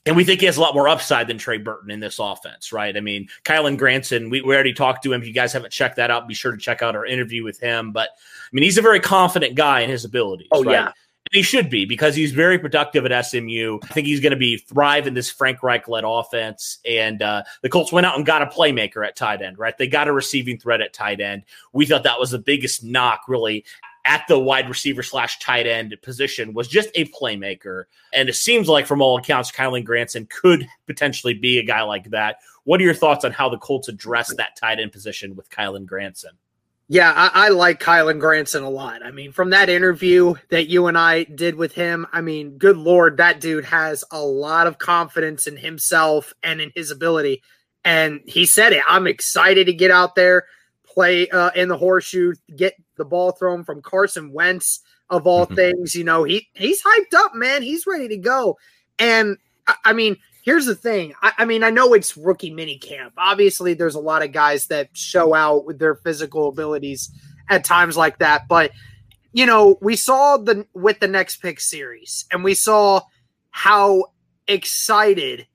And 0.08 0.16
we 0.16 0.24
think 0.24 0.40
he 0.40 0.46
has 0.46 0.56
a 0.56 0.60
lot 0.60 0.74
more 0.74 0.88
upside 0.88 1.28
than 1.28 1.36
Trey 1.36 1.58
Burton 1.58 1.90
in 1.90 2.00
this 2.00 2.18
offense, 2.18 2.72
right? 2.72 2.96
I 2.96 3.00
mean, 3.00 3.28
Kylen 3.44 3.76
Granson, 3.76 4.30
we, 4.30 4.40
we 4.40 4.54
already 4.54 4.72
talked 4.72 5.02
to 5.04 5.12
him. 5.12 5.20
If 5.20 5.28
you 5.28 5.34
guys 5.34 5.52
haven't 5.52 5.70
checked 5.70 5.96
that 5.96 6.10
out, 6.10 6.26
be 6.26 6.32
sure 6.32 6.50
to 6.50 6.58
check 6.58 6.80
out 6.80 6.96
our 6.96 7.04
interview 7.04 7.44
with 7.44 7.60
him. 7.60 7.92
But 7.92 8.08
I 8.10 8.48
mean, 8.52 8.64
he's 8.64 8.78
a 8.78 8.82
very 8.82 9.00
confident 9.00 9.54
guy 9.54 9.80
in 9.80 9.90
his 9.90 10.06
abilities. 10.06 10.48
Oh, 10.50 10.64
right? 10.64 10.72
yeah. 10.72 10.86
And 10.86 11.36
he 11.36 11.42
should 11.42 11.68
be 11.68 11.84
because 11.84 12.14
he's 12.16 12.32
very 12.32 12.58
productive 12.58 13.04
at 13.04 13.26
SMU. 13.26 13.80
I 13.82 13.86
think 13.88 14.06
he's 14.06 14.20
going 14.20 14.30
to 14.30 14.38
be 14.38 14.56
thrive 14.56 15.06
in 15.06 15.12
this 15.12 15.28
Frank 15.28 15.62
Reich 15.62 15.86
led 15.86 16.04
offense. 16.06 16.78
And 16.86 17.20
uh, 17.20 17.42
the 17.60 17.68
Colts 17.68 17.92
went 17.92 18.06
out 18.06 18.16
and 18.16 18.24
got 18.24 18.40
a 18.40 18.46
playmaker 18.46 19.06
at 19.06 19.14
tight 19.14 19.42
end, 19.42 19.58
right? 19.58 19.76
They 19.76 19.88
got 19.88 20.08
a 20.08 20.12
receiving 20.12 20.58
threat 20.58 20.80
at 20.80 20.94
tight 20.94 21.20
end. 21.20 21.42
We 21.74 21.84
thought 21.84 22.04
that 22.04 22.18
was 22.18 22.30
the 22.30 22.38
biggest 22.38 22.82
knock, 22.82 23.24
really, 23.28 23.66
at 24.08 24.26
the 24.26 24.38
wide 24.38 24.68
receiver 24.68 25.02
slash 25.02 25.38
tight 25.38 25.66
end 25.66 25.94
position 26.02 26.54
was 26.54 26.66
just 26.66 26.88
a 26.94 27.04
playmaker. 27.10 27.84
And 28.12 28.28
it 28.28 28.34
seems 28.34 28.66
like, 28.66 28.86
from 28.86 29.02
all 29.02 29.18
accounts, 29.18 29.52
Kylen 29.52 29.84
Granson 29.84 30.26
could 30.30 30.66
potentially 30.86 31.34
be 31.34 31.58
a 31.58 31.62
guy 31.62 31.82
like 31.82 32.10
that. 32.10 32.38
What 32.64 32.80
are 32.80 32.84
your 32.84 32.94
thoughts 32.94 33.24
on 33.24 33.32
how 33.32 33.50
the 33.50 33.58
Colts 33.58 33.88
address 33.88 34.34
that 34.34 34.56
tight 34.56 34.80
end 34.80 34.92
position 34.92 35.36
with 35.36 35.50
Kylen 35.50 35.84
Granson? 35.84 36.30
Yeah, 36.88 37.12
I, 37.14 37.46
I 37.46 37.48
like 37.50 37.80
Kylen 37.80 38.18
Granson 38.18 38.62
a 38.62 38.70
lot. 38.70 39.02
I 39.04 39.10
mean, 39.10 39.30
from 39.30 39.50
that 39.50 39.68
interview 39.68 40.34
that 40.48 40.68
you 40.68 40.86
and 40.86 40.96
I 40.96 41.24
did 41.24 41.54
with 41.54 41.74
him, 41.74 42.06
I 42.10 42.22
mean, 42.22 42.56
good 42.56 42.78
lord, 42.78 43.18
that 43.18 43.42
dude 43.42 43.66
has 43.66 44.04
a 44.10 44.22
lot 44.22 44.66
of 44.66 44.78
confidence 44.78 45.46
in 45.46 45.58
himself 45.58 46.32
and 46.42 46.62
in 46.62 46.72
his 46.74 46.90
ability. 46.90 47.42
And 47.84 48.22
he 48.24 48.46
said 48.46 48.72
it. 48.72 48.82
I'm 48.88 49.06
excited 49.06 49.66
to 49.66 49.74
get 49.74 49.90
out 49.90 50.14
there, 50.14 50.46
play 50.86 51.28
uh, 51.28 51.50
in 51.54 51.68
the 51.68 51.76
horseshoe, 51.76 52.32
get 52.56 52.72
the 52.98 53.04
ball 53.04 53.32
thrown 53.32 53.64
from 53.64 53.80
Carson 53.80 54.32
Wentz 54.32 54.80
of 55.08 55.26
all 55.26 55.46
Mhm. 55.46 55.56
things. 55.56 55.94
You 55.94 56.04
know, 56.04 56.24
he 56.24 56.48
he's 56.54 56.82
hyped 56.82 57.14
up, 57.16 57.34
man. 57.34 57.62
He's 57.62 57.86
ready 57.86 58.08
to 58.08 58.18
go. 58.18 58.58
And 58.98 59.38
I, 59.66 59.74
I 59.86 59.92
mean, 59.94 60.16
here's 60.42 60.66
the 60.66 60.74
thing. 60.74 61.14
I, 61.22 61.32
I 61.38 61.44
mean, 61.46 61.62
I 61.62 61.70
know 61.70 61.94
it's 61.94 62.16
rookie 62.16 62.50
mini 62.50 62.78
camp. 62.78 63.14
Obviously, 63.16 63.72
there's 63.74 63.94
a 63.94 64.00
lot 64.00 64.22
of 64.22 64.32
guys 64.32 64.66
that 64.66 64.90
show 64.92 65.34
out 65.34 65.64
with 65.64 65.78
their 65.78 65.94
physical 65.94 66.48
abilities 66.48 67.10
at 67.48 67.64
times 67.64 67.96
like 67.96 68.18
that, 68.18 68.46
but 68.48 68.72
you 69.32 69.44
know, 69.46 69.78
we 69.80 69.94
saw 69.94 70.36
the 70.38 70.66
with 70.74 71.00
the 71.00 71.08
next 71.08 71.36
pick 71.36 71.60
series, 71.60 72.26
and 72.30 72.42
we 72.42 72.54
saw 72.54 73.00
how 73.50 74.04
excited 74.46 75.46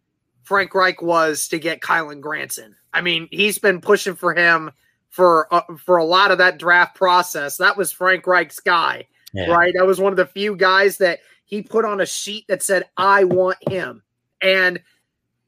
Frank 0.43 0.73
Reich 0.75 1.01
was 1.01 1.47
to 1.49 1.59
get 1.59 1.81
Kylen 1.81 2.21
Granson. 2.21 2.75
I 2.93 3.01
mean, 3.01 3.27
he's 3.31 3.57
been 3.57 3.81
pushing 3.81 4.15
for 4.15 4.33
him 4.35 4.71
for 5.13 5.47
uh, 5.53 5.61
for 5.77 5.97
a 5.97 6.03
lot 6.03 6.31
of 6.31 6.39
that 6.39 6.57
draft 6.57 6.95
process. 6.95 7.57
That 7.57 7.77
was 7.77 7.91
Frank 7.91 8.25
Reich's 8.25 8.59
guy, 8.59 9.05
Yeah. 9.31 9.51
right? 9.51 9.71
That 9.77 9.85
was 9.85 9.99
one 9.99 10.11
of 10.11 10.17
the 10.17 10.25
few 10.25 10.55
guys 10.55 10.97
that 10.97 11.19
he 11.45 11.61
put 11.61 11.85
on 11.85 12.01
a 12.01 12.05
sheet 12.05 12.45
that 12.47 12.63
said, 12.63 12.89
"I 12.97 13.23
want 13.23 13.57
him." 13.69 14.01
And 14.41 14.81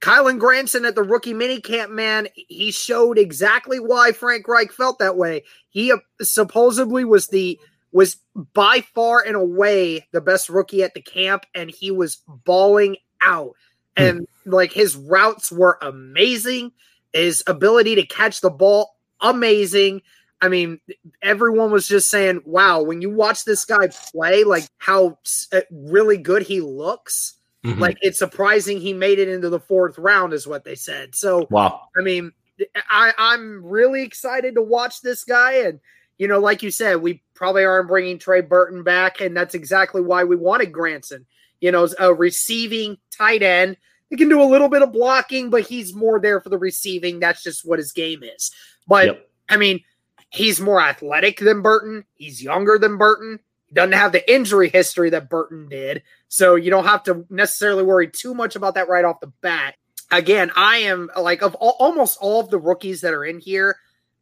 Kylen 0.01 0.38
Granson 0.38 0.86
at 0.86 0.93
the 0.93 1.01
rookie 1.01 1.34
minicamp, 1.34 1.89
man, 1.89 2.27
he 2.36 2.69
showed 2.69 3.17
exactly 3.17 3.79
why 3.79 4.12
Frank 4.12 4.48
Reich 4.48 4.72
felt 4.72 5.00
that 5.00 5.17
way. 5.17 5.43
He 5.69 5.91
uh, 5.91 5.98
supposedly 6.22 7.03
was 7.03 7.27
the 7.27 7.60
was 7.91 8.17
by 8.53 8.81
far 8.93 9.24
and 9.25 9.36
away 9.36 10.05
the 10.12 10.22
best 10.22 10.48
rookie 10.48 10.84
at 10.84 10.93
the 10.93 11.01
camp, 11.01 11.48
and 11.55 11.72
he 11.72 11.89
was 11.89 12.17
balling 12.27 12.98
out. 13.22 13.53
And 13.98 14.27
like 14.45 14.74
his 14.74 14.95
routes 14.95 15.51
were 15.51 15.79
amazing, 15.81 16.72
his 17.13 17.41
ability 17.48 17.95
to 17.95 18.05
catch 18.05 18.41
the 18.41 18.51
ball 18.51 18.95
amazing. 19.22 20.01
I 20.41 20.50
mean, 20.50 20.79
everyone 21.22 21.72
was 21.72 21.88
just 21.88 22.10
saying, 22.10 22.41
"Wow!" 22.45 22.81
When 22.81 23.01
you 23.01 23.10
watch 23.10 23.45
this 23.45 23.65
guy 23.65 23.88
play, 24.12 24.43
like 24.43 24.67
how 24.77 25.17
uh, 25.51 25.62
really 25.72 26.17
good 26.17 26.43
he 26.43 26.62
looks. 26.62 27.36
Mhm. 27.65 27.79
Like 27.79 27.98
it's 28.01 28.19
surprising 28.19 28.79
he 28.79 28.93
made 28.93 29.17
it 29.17 29.27
into 29.27 29.50
the 29.50 29.60
fourth 29.60 29.98
round, 29.98 30.34
is 30.34 30.45
what 30.45 30.63
they 30.63 30.75
said. 30.75 31.15
So 31.15 31.48
wow. 31.50 31.81
I 31.98 32.01
mean, 32.01 32.31
I, 32.89 33.12
I'm 33.17 33.65
really 33.65 34.03
excited 34.03 34.55
to 34.55 34.62
watch 34.62 35.01
this 35.01 35.24
guy. 35.24 35.53
And, 35.53 35.79
you 36.17 36.27
know, 36.27 36.39
like 36.39 36.62
you 36.62 36.69
said, 36.69 37.01
we 37.01 37.24
probably 37.34 37.65
aren't 37.65 37.88
bringing 37.88 38.19
Trey 38.19 38.41
Burton 38.41 38.84
back. 38.84 39.19
And 39.19 39.36
that's 39.36 39.55
exactly 39.55 40.01
why 40.01 40.24
we 40.24 40.36
wanted 40.36 40.72
Granson. 40.72 41.25
You 41.60 41.72
know, 41.72 41.88
a 41.98 42.13
receiving 42.13 42.98
tight 43.12 43.41
end. 43.41 43.77
He 44.12 44.17
can 44.17 44.29
do 44.29 44.41
a 44.41 44.45
little 44.45 44.69
bit 44.69 44.84
of 44.84 44.93
blocking, 44.93 45.50
but 45.50 45.63
he's 45.63 45.95
more 45.95 46.19
there 46.19 46.39
for 46.39 46.50
the 46.50 46.60
receiving. 46.60 47.19
That's 47.19 47.41
just 47.41 47.65
what 47.65 47.79
his 47.79 47.91
game 47.91 48.22
is. 48.22 48.51
But, 48.88 49.06
Yep. 49.08 49.30
I 49.50 49.58
mean, 49.58 49.82
he's 50.30 50.60
more 50.60 50.82
athletic 50.82 51.39
than 51.39 51.62
Burton. 51.62 52.06
He's 52.15 52.42
younger 52.42 52.77
than 52.80 52.98
Burton. 52.98 53.39
He 53.68 53.75
doesn't 53.75 53.94
have 53.94 54.12
the 54.12 54.34
injury 54.34 54.70
history 54.70 55.12
that 55.12 55.30
Burton 55.30 55.70
did. 55.70 56.04
So 56.27 56.56
you 56.56 56.72
don't 56.72 56.86
have 56.86 57.04
to 57.04 57.25
necessarily 57.30 57.84
worry 57.84 58.10
too 58.10 58.34
much 58.34 58.56
about 58.56 58.75
that 58.75 58.89
right 58.89 59.06
off 59.06 59.20
the 59.20 59.32
bat 59.42 59.75
again, 60.12 60.51
I 60.56 60.77
am 60.77 61.10
like 61.20 61.42
of 61.42 61.56
all, 61.56 61.75
almost 61.80 62.18
all 62.22 62.39
of 62.39 62.50
the 62.50 62.60
rookies 62.60 63.01
that 63.01 63.13
are 63.13 63.25
in 63.25 63.39
here. 63.39 63.77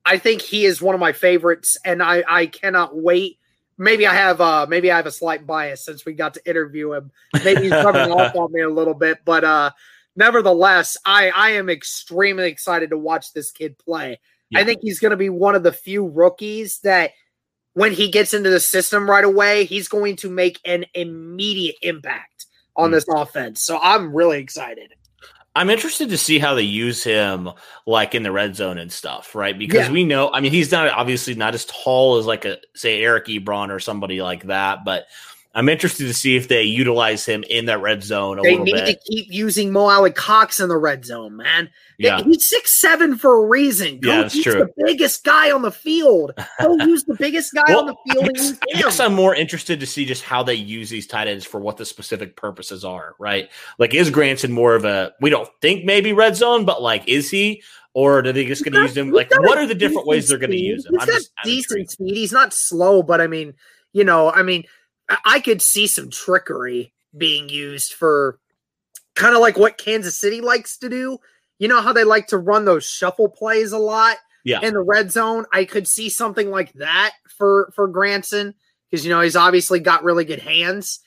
I 0.05 0.17
think 0.17 0.41
he 0.41 0.65
is 0.65 0.81
one 0.81 0.95
of 0.95 1.01
my 1.01 1.13
favorites, 1.13 1.77
and 1.85 2.01
I 2.03 2.23
I 2.27 2.45
cannot 2.47 2.95
wait. 2.95 3.39
Maybe 3.77 4.05
I 4.05 4.13
have 4.13 4.41
uh 4.41 4.65
maybe 4.67 4.91
I 4.91 4.97
have 4.97 5.05
a 5.05 5.11
slight 5.11 5.47
bias 5.47 5.85
since 5.85 6.05
we 6.05 6.13
got 6.13 6.35
to 6.35 6.49
interview 6.49 6.93
him. 6.93 7.11
Maybe 7.43 7.63
he's 7.63 7.71
coming 7.71 8.11
off 8.11 8.35
on 8.35 8.51
me 8.51 8.61
a 8.61 8.69
little 8.69 8.93
bit, 8.93 9.19
but 9.25 9.43
uh 9.43 9.71
nevertheless, 10.15 10.97
I 11.05 11.29
I 11.29 11.49
am 11.51 11.69
extremely 11.69 12.47
excited 12.47 12.89
to 12.89 12.97
watch 12.97 13.33
this 13.33 13.51
kid 13.51 13.77
play. 13.77 14.19
I 14.55 14.63
think 14.63 14.79
he's 14.81 14.99
going 14.99 15.11
to 15.11 15.17
be 15.17 15.29
one 15.29 15.55
of 15.55 15.63
the 15.63 15.71
few 15.71 16.07
rookies 16.07 16.79
that 16.79 17.11
when 17.73 17.91
he 17.91 18.09
gets 18.09 18.33
into 18.33 18.49
the 18.49 18.59
system 18.59 19.09
right 19.09 19.23
away, 19.23 19.65
he's 19.65 19.87
going 19.87 20.15
to 20.17 20.29
make 20.29 20.59
an 20.65 20.85
immediate 20.93 21.75
impact 21.81 22.45
on 22.75 22.89
Mm. 22.89 22.93
this 22.93 23.05
offense. 23.09 23.63
So 23.63 23.79
I'm 23.81 24.15
really 24.15 24.39
excited. 24.39 24.93
I'm 25.55 25.69
interested 25.69 26.09
to 26.09 26.17
see 26.17 26.39
how 26.39 26.55
they 26.55 26.63
use 26.63 27.03
him, 27.03 27.49
like 27.85 28.15
in 28.15 28.23
the 28.23 28.31
red 28.31 28.55
zone 28.55 28.79
and 28.79 28.91
stuff, 28.91 29.35
right? 29.35 29.57
Because 29.57 29.87
Yeah. 29.87 29.91
we 29.91 30.03
know, 30.03 30.31
I 30.33 30.39
mean, 30.39 30.51
he's 30.51 30.71
not 30.71 30.89
obviously 30.89 31.35
not 31.35 31.53
as 31.53 31.65
tall 31.65 32.17
as 32.17 32.25
like 32.25 32.45
a 32.45 32.57
say 32.75 33.03
Eric 33.03 33.25
Ebron 33.27 33.69
or 33.69 33.79
somebody 33.79 34.21
like 34.21 34.43
that, 34.45 34.83
but 34.83 35.05
I'm 35.55 35.69
interested 35.69 36.07
to 36.07 36.13
see 36.15 36.35
if 36.35 36.47
they 36.47 36.63
utilize 36.63 37.25
him 37.25 37.43
in 37.47 37.65
that 37.65 37.79
red 37.79 38.03
zone 38.03 38.39
a 38.39 38.41
They 38.41 38.57
need 38.57 38.71
bit. 38.73 38.85
to 38.87 38.95
keep 39.11 39.27
using 39.31 39.71
Mo 39.71 39.81
Alie-Cox 39.87 40.59
in 40.59 40.67
the 40.67 40.77
red 40.77 41.05
zone, 41.05 41.35
man. 41.37 41.69
Yeah, 41.99 42.23
He's 42.23 42.49
six 42.49 42.81
seven 42.81 43.15
for 43.17 43.43
a 43.43 43.47
reason. 43.47 43.99
Go 43.99 44.09
Yeah, 44.09 44.21
that's 44.23 44.35
use 44.35 44.45
true. 44.45 44.53
the 44.75 44.83
biggest 44.83 45.23
guy 45.23 45.51
on 45.51 45.61
the 45.61 45.71
field. 45.71 46.31
Go 46.59 46.75
use 46.85 47.03
the 47.03 47.15
biggest 47.19 47.53
guy 47.53 47.71
on 47.73 47.85
the 47.85 47.95
field 48.09 48.25
and 48.29 48.35
guess, 48.35 48.53
I 48.73 48.79
guess 48.81 48.99
I'm 48.99 49.13
more 49.13 49.35
interested 49.35 49.79
to 49.79 49.85
see 49.85 50.05
just 50.05 50.23
how 50.23 50.41
they 50.41 50.55
use 50.55 50.89
these 50.89 51.05
tight 51.05 51.27
ends 51.27 51.45
for 51.45 51.59
what 51.59 51.77
the 51.77 51.85
specific 51.85 52.35
purposes 52.35 52.83
are, 52.83 53.15
right? 53.19 53.47
Like, 53.77 53.93
is 53.93 54.09
Granson 54.09 54.51
more 54.51 54.73
of 54.75 54.85
a 54.85 55.13
we 55.21 55.29
don't 55.29 55.47
think 55.61 55.85
maybe 55.85 56.13
red 56.13 56.35
zone, 56.35 56.65
but 56.65 56.81
like, 56.81 57.07
is 57.07 57.29
he, 57.29 57.61
or 57.93 58.19
are 58.19 58.31
they 58.33 58.45
just 58.45 58.63
going 58.65 58.73
to 58.73 58.81
use 58.81 58.97
him? 58.97 59.11
Like, 59.11 59.29
what 59.39 59.59
are 59.59 59.67
the 59.67 59.75
different 59.75 60.07
ways 60.07 60.27
they're 60.27 60.39
going 60.39 60.49
to 60.49 60.57
use 60.57 60.87
him? 60.87 60.93
He's 60.93 61.01
I'm 61.03 61.07
just 61.07 61.31
decent 61.43 61.71
intrigued. 61.81 61.91
speed. 61.91 62.15
He's 62.17 62.33
not 62.33 62.53
slow, 62.55 63.03
but 63.03 63.21
I 63.21 63.27
mean, 63.27 63.53
you 63.91 64.03
know, 64.03 64.31
I 64.31 64.41
mean, 64.41 64.63
I- 65.25 65.39
could 65.39 65.61
see 65.61 65.87
some 65.87 66.09
trickery 66.09 66.93
being 67.17 67.49
used 67.49 67.93
for 67.93 68.39
kind 69.15 69.35
of 69.35 69.41
like 69.41 69.57
what 69.57 69.77
Kansas 69.77 70.17
City 70.17 70.41
likes 70.41 70.77
to 70.79 70.89
do. 70.89 71.19
You 71.59 71.67
know 71.67 71.81
how 71.81 71.93
they 71.93 72.03
like 72.03 72.27
to 72.27 72.37
run 72.37 72.65
those 72.65 72.85
shuffle 72.85 73.29
plays 73.29 73.71
a 73.71 73.77
lot 73.77 74.17
Yeah. 74.43 74.59
in 74.61 74.73
the 74.73 74.81
red 74.81 75.11
zone. 75.11 75.45
I 75.53 75.65
could 75.65 75.87
see 75.87 76.09
something 76.09 76.49
like 76.49 76.73
that 76.73 77.13
for 77.37 77.71
for 77.75 77.87
Granson 77.87 78.55
because 78.89 79.05
you 79.05 79.11
know 79.11 79.21
he's 79.21 79.35
obviously 79.35 79.79
got 79.79 80.03
really 80.03 80.25
good 80.25 80.39
hands. 80.41 80.99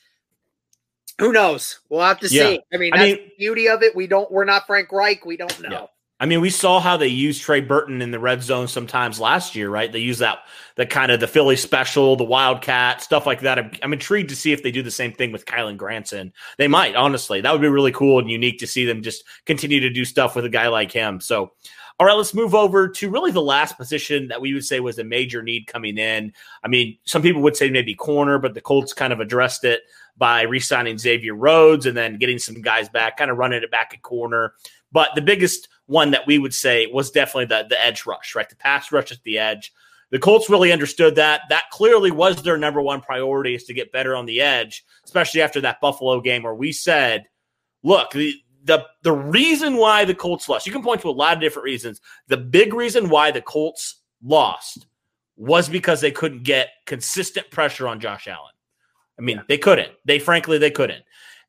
Who 1.19 1.31
knows? 1.33 1.79
We'll 1.89 2.01
have 2.01 2.19
to 2.21 2.27
Yeah. 2.27 2.43
see. 2.49 2.59
I 2.73 2.77
mean, 2.77 2.93
I 2.93 2.97
that's 2.97 3.19
mean- 3.19 3.29
the 3.29 3.35
beauty 3.37 3.67
of 3.69 3.81
it. 3.83 3.95
We 3.95 4.07
don't. 4.07 4.31
We're 4.31 4.45
not 4.45 4.67
Frank 4.67 4.91
Reich. 4.91 5.25
We 5.25 5.35
don't 5.37 5.59
know. 5.59 5.69
Yeah. 5.71 5.85
I 6.19 6.25
mean, 6.25 6.41
we 6.41 6.49
saw 6.49 6.79
how 6.79 6.97
they 6.97 7.07
used 7.07 7.43
Trey 7.43 7.61
Burton 7.61 8.01
in 8.01 8.09
the 8.09 8.19
red 8.19 8.41
zone 8.41 8.67
sometimes 8.67 9.19
last 9.19 9.55
year, 9.55 9.69
right? 9.69 9.91
They 9.91 9.99
use 9.99 10.17
that 10.17 10.39
the 10.75 10.85
kind 10.87 11.11
of 11.11 11.19
the 11.19 11.27
Philly 11.27 11.55
special, 11.55 12.15
the 12.15 12.23
Wildcat 12.23 13.03
stuff 13.03 13.27
like 13.27 13.41
that. 13.41 13.59
I'm, 13.59 13.71
I'm 13.83 13.93
intrigued 13.93 14.29
to 14.29 14.35
see 14.35 14.51
if 14.51 14.63
they 14.63 14.71
do 14.71 14.81
the 14.81 14.89
same 14.89 15.13
thing 15.13 15.31
with 15.31 15.45
Kylen 15.45 15.77
Granson. 15.77 16.33
They 16.57 16.67
might, 16.67 16.95
honestly. 16.95 17.41
That 17.41 17.51
would 17.51 17.61
be 17.61 17.67
really 17.67 17.91
cool 17.91 18.17
and 18.17 18.31
unique 18.31 18.59
to 18.59 18.67
see 18.67 18.85
them 18.85 19.03
just 19.03 19.25
continue 19.45 19.79
to 19.79 19.91
do 19.91 20.05
stuff 20.05 20.35
with 20.35 20.45
a 20.45 20.49
guy 20.49 20.67
like 20.69 20.91
him. 20.91 21.19
So, 21.19 21.51
all 21.99 22.05
right, 22.05 22.13
let's 22.13 22.33
move 22.33 22.55
over 22.55 22.87
to 22.87 23.09
really 23.09 23.31
the 23.31 23.41
last 23.41 23.77
position 23.77 24.27
that 24.27 24.41
we 24.41 24.53
would 24.53 24.65
say 24.65 24.79
was 24.79 24.97
a 24.97 25.03
major 25.03 25.43
need 25.43 25.67
coming 25.67 25.99
in. 25.99 26.33
I 26.63 26.67
mean, 26.67 26.97
some 27.05 27.21
people 27.21 27.41
would 27.43 27.55
say 27.55 27.69
maybe 27.69 27.93
corner, 27.93 28.39
but 28.39 28.55
the 28.55 28.61
Colts 28.61 28.93
kind 28.93 29.13
of 29.13 29.19
addressed 29.19 29.63
it 29.63 29.81
by 30.15 30.43
re-signing 30.43 30.97
Xavier 30.97 31.35
Rhodes 31.35 31.85
and 31.85 31.95
then 31.95 32.17
getting 32.17 32.39
some 32.39 32.61
guys 32.61 32.89
back, 32.89 33.17
kind 33.17 33.29
of 33.29 33.37
running 33.37 33.61
it 33.61 33.69
back 33.71 33.91
at 33.93 34.01
corner. 34.01 34.53
But 34.91 35.09
the 35.15 35.21
biggest 35.21 35.69
one 35.87 36.11
that 36.11 36.27
we 36.27 36.37
would 36.37 36.53
say 36.53 36.87
was 36.87 37.11
definitely 37.11 37.45
the, 37.45 37.65
the 37.69 37.83
edge 37.83 38.05
rush, 38.05 38.35
right? 38.35 38.47
The 38.47 38.55
pass 38.55 38.91
rush 38.91 39.11
at 39.11 39.23
the 39.23 39.39
edge. 39.39 39.73
The 40.11 40.19
Colts 40.19 40.49
really 40.49 40.71
understood 40.71 41.15
that. 41.15 41.41
That 41.49 41.69
clearly 41.71 42.11
was 42.11 42.41
their 42.41 42.57
number 42.57 42.81
one 42.81 43.01
priority 43.01 43.55
is 43.55 43.65
to 43.65 43.73
get 43.73 43.91
better 43.91 44.15
on 44.15 44.25
the 44.25 44.41
edge, 44.41 44.85
especially 45.03 45.41
after 45.41 45.59
that 45.61 45.81
Buffalo 45.81 46.21
game 46.21 46.43
where 46.43 46.55
we 46.55 46.71
said, 46.71 47.25
look, 47.83 48.11
the 48.11 48.33
the 48.63 48.85
the 49.03 49.11
reason 49.11 49.77
why 49.77 50.05
the 50.05 50.15
Colts 50.15 50.47
lost, 50.47 50.65
you 50.65 50.71
can 50.71 50.83
point 50.83 51.01
to 51.01 51.09
a 51.09 51.11
lot 51.11 51.33
of 51.33 51.41
different 51.41 51.65
reasons. 51.65 51.99
The 52.27 52.37
big 52.37 52.73
reason 52.73 53.09
why 53.09 53.31
the 53.31 53.41
Colts 53.41 54.01
lost 54.23 54.87
was 55.35 55.69
because 55.69 56.01
they 56.01 56.11
couldn't 56.11 56.43
get 56.43 56.69
consistent 56.85 57.49
pressure 57.51 57.87
on 57.87 57.99
Josh 57.99 58.27
Allen. 58.27 58.53
I 59.17 59.21
mean, 59.21 59.41
they 59.47 59.57
couldn't. 59.57 59.91
They 60.05 60.19
frankly 60.19 60.57
they 60.57 60.71
couldn't. 60.71 61.03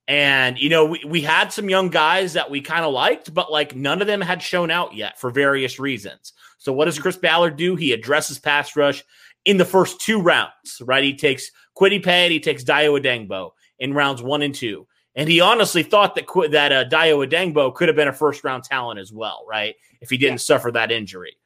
And 0.08 0.58
you 0.58 0.70
know, 0.70 0.86
we, 0.86 1.02
we 1.06 1.20
had 1.20 1.52
some 1.52 1.68
young 1.68 1.90
guys 1.90 2.32
that 2.32 2.50
we 2.50 2.62
kind 2.62 2.84
of 2.84 2.94
liked, 2.94 3.32
but 3.32 3.52
like 3.52 3.76
none 3.76 4.00
of 4.00 4.06
them 4.06 4.22
had 4.22 4.42
shown 4.42 4.70
out 4.70 4.94
yet 4.94 5.20
for 5.20 5.30
various 5.30 5.78
reasons. 5.78 6.32
So 6.56 6.72
what 6.72 6.86
does 6.86 6.98
Chris 6.98 7.18
Ballard 7.18 7.56
do? 7.56 7.76
He 7.76 7.92
addresses 7.92 8.38
pass 8.38 8.74
rush 8.74 9.04
in 9.44 9.58
the 9.58 9.64
first 9.66 10.00
two 10.00 10.20
rounds, 10.20 10.82
right? 10.84 11.04
He 11.04 11.14
takes 11.14 11.50
Kwity 11.76 12.02
Paye, 12.02 12.30
he 12.30 12.40
takes 12.40 12.64
Dayo 12.64 12.98
Odeyingbo 12.98 13.50
in 13.78 13.94
rounds 13.94 14.22
one 14.22 14.42
and 14.42 14.54
two. 14.54 14.86
And 15.14 15.28
he 15.28 15.40
honestly 15.40 15.82
thought 15.82 16.14
that 16.14 16.26
that 16.52 16.72
uh, 16.72 16.84
Dayo 16.86 17.26
Odeyingbo 17.26 17.74
could 17.74 17.88
have 17.88 17.96
been 17.96 18.08
a 18.08 18.12
first 18.12 18.44
round 18.44 18.64
talent 18.64 18.98
as 18.98 19.12
well, 19.12 19.44
right? 19.48 19.74
If 20.00 20.10
he 20.10 20.16
didn't 20.16 20.40
suffer 20.40 20.70
that 20.72 20.90
injury. 20.90 21.36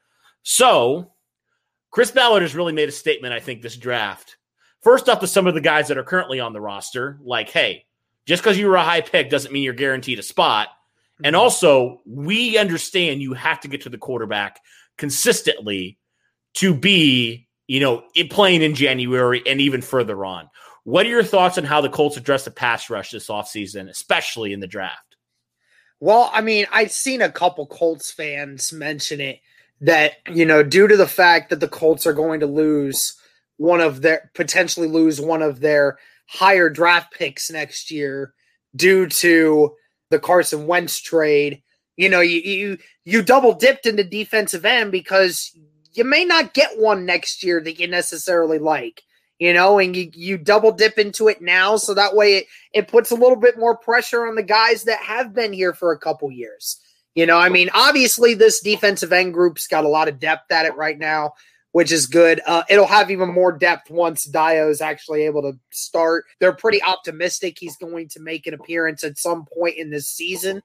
So 0.43 1.13
Chris 1.91 2.11
Ballard 2.11 2.43
has 2.43 2.55
really 2.55 2.73
made 2.73 2.89
a 2.89 2.93
statement, 2.93 3.35
I 3.35 3.41
think, 3.41 3.61
this 3.61 3.77
draft. 3.77 4.37
First 4.83 5.09
off, 5.09 5.21
to 5.21 5.27
some 5.27 5.47
of 5.47 5.55
the 5.55 5.61
guys 5.61 5.89
that 5.89 5.99
are 5.99 6.05
currently 6.05 6.41
on 6.41 6.53
the 6.53 6.61
roster, 6.61 7.19
like, 7.23 7.49
hey, 7.49 7.87
just 8.27 8.43
because 8.43 8.59
you 8.59 8.69
were 8.69 8.77
a 8.77 8.85
high 8.85 9.01
pick 9.01 9.31
doesn't 9.31 9.53
mean 9.53 9.63
you're 9.63 9.75
guaranteed 9.75 10.19
a 10.19 10.23
spot. 10.23 10.69
And 11.25 11.35
mm-hmm. 11.35 11.43
also, 11.43 12.01
we 12.07 12.59
understand 12.59 13.23
you 13.23 13.35
have 13.35 13.61
to 13.61 13.69
get 13.69 13.83
to 13.83 13.89
the 13.89 13.99
quarterback 13.99 14.61
consistently 14.99 15.99
to 16.55 16.75
be, 16.75 17.49
you 17.67 17.81
know, 17.81 18.05
playing 18.31 18.63
in 18.63 18.75
January 18.75 19.43
and 19.47 19.61
even 19.61 19.83
further 19.83 20.25
on. 20.25 20.49
What 20.85 21.07
are 21.07 21.11
your 21.11 21.23
thoughts 21.23 21.59
on 21.59 21.65
how 21.65 21.81
the 21.81 21.89
Colts 21.89 22.17
address 22.17 22.45
the 22.45 22.51
pass 22.51 22.91
rush 22.91 23.13
this 23.13 23.29
offseason, 23.29 23.89
especially 23.89 24.53
in 24.53 24.61
the 24.61 24.67
draft? 24.67 25.17
Well, 26.01 26.31
I 26.33 26.41
mean, 26.41 26.67
I've 26.73 26.91
seen 26.91 27.23
a 27.23 27.31
couple 27.31 27.67
Colts 27.67 28.11
fans 28.11 28.73
mention 28.73 29.21
it 29.21 29.39
that, 29.81 30.15
you 30.29 30.45
know, 30.45 30.65
due 30.65 30.89
to 30.89 30.97
the 30.97 31.07
fact 31.07 31.51
that 31.51 31.61
the 31.61 31.69
Colts 31.69 32.07
are 32.07 32.13
going 32.13 32.41
to 32.41 32.47
lose 32.47 33.15
one 33.57 33.81
of 33.81 34.03
their 34.03 34.31
potentially 34.35 34.89
lose 34.89 35.21
one 35.21 35.43
of 35.43 35.61
their 35.61 35.99
higher 36.33 36.71
draft 36.71 37.13
picks 37.13 37.51
next 37.51 37.91
year 37.91 38.33
due 38.75 39.07
to 39.07 39.75
the 40.11 40.19
Carson 40.19 40.67
Wentz 40.67 40.99
trade. 41.01 41.63
You 41.97 42.09
know, 42.09 42.21
you 42.21 42.41
you 42.41 42.79
you 43.05 43.23
double 43.23 43.53
dipped 43.53 43.87
into 43.87 44.03
defensive 44.03 44.65
end 44.65 44.93
because 44.93 45.57
you 45.93 46.05
may 46.05 46.25
not 46.25 46.55
get 46.55 46.79
one 46.79 47.05
next 47.05 47.45
year 47.45 47.61
that 47.61 47.79
you 47.79 47.87
necessarily 47.87 48.59
like. 48.59 49.03
You 49.39 49.53
know, 49.53 49.81
and 49.81 49.97
you, 49.97 50.09
you 50.15 50.39
double 50.39 50.71
dip 50.71 51.01
into 51.01 51.27
it 51.27 51.43
now, 51.43 51.77
so 51.77 51.95
that 51.95 52.15
way 52.15 52.37
it, 52.37 52.47
it 52.73 52.87
puts 52.87 53.11
a 53.11 53.17
little 53.17 53.35
bit 53.35 53.59
more 53.59 53.77
pressure 53.77 54.29
on 54.29 54.37
the 54.37 54.43
guys 54.43 54.85
that 54.85 55.01
have 55.01 55.35
been 55.35 55.53
here 55.53 55.75
for 55.75 55.91
a 55.91 55.99
couple 55.99 56.31
years. 56.31 56.79
You 57.17 57.27
know, 57.27 57.39
I 57.39 57.49
mean, 57.49 57.69
obviously 57.75 58.35
this 58.35 58.61
defensive 58.61 59.13
end 59.13 59.35
group's 59.35 59.67
got 59.67 59.85
a 59.85 59.89
lot 59.89 60.07
of 60.07 60.21
depth 60.21 60.53
at 60.53 60.65
it 60.65 60.77
right 60.77 60.97
now 60.97 61.33
which 61.73 61.91
is 61.91 62.07
good. 62.07 62.41
Uh, 62.47 62.63
it'll 62.69 62.87
have 62.87 63.11
even 63.11 63.33
more 63.33 63.53
depth 63.53 63.91
once 63.91 64.27
Dayo 64.27 64.71
is 64.71 64.81
actually 64.81 65.23
able 65.23 65.43
to 65.43 65.59
start. 65.71 66.27
They're 66.39 66.53
pretty 66.53 66.83
optimistic 66.83 67.59
he's 67.59 67.77
going 67.77 68.09
to 68.09 68.21
make 68.21 68.47
an 68.47 68.55
appearance 68.55 69.03
at 69.05 69.19
some 69.19 69.47
point 69.47 69.77
in 69.77 69.91
this 69.91 70.09
season. 70.09 70.63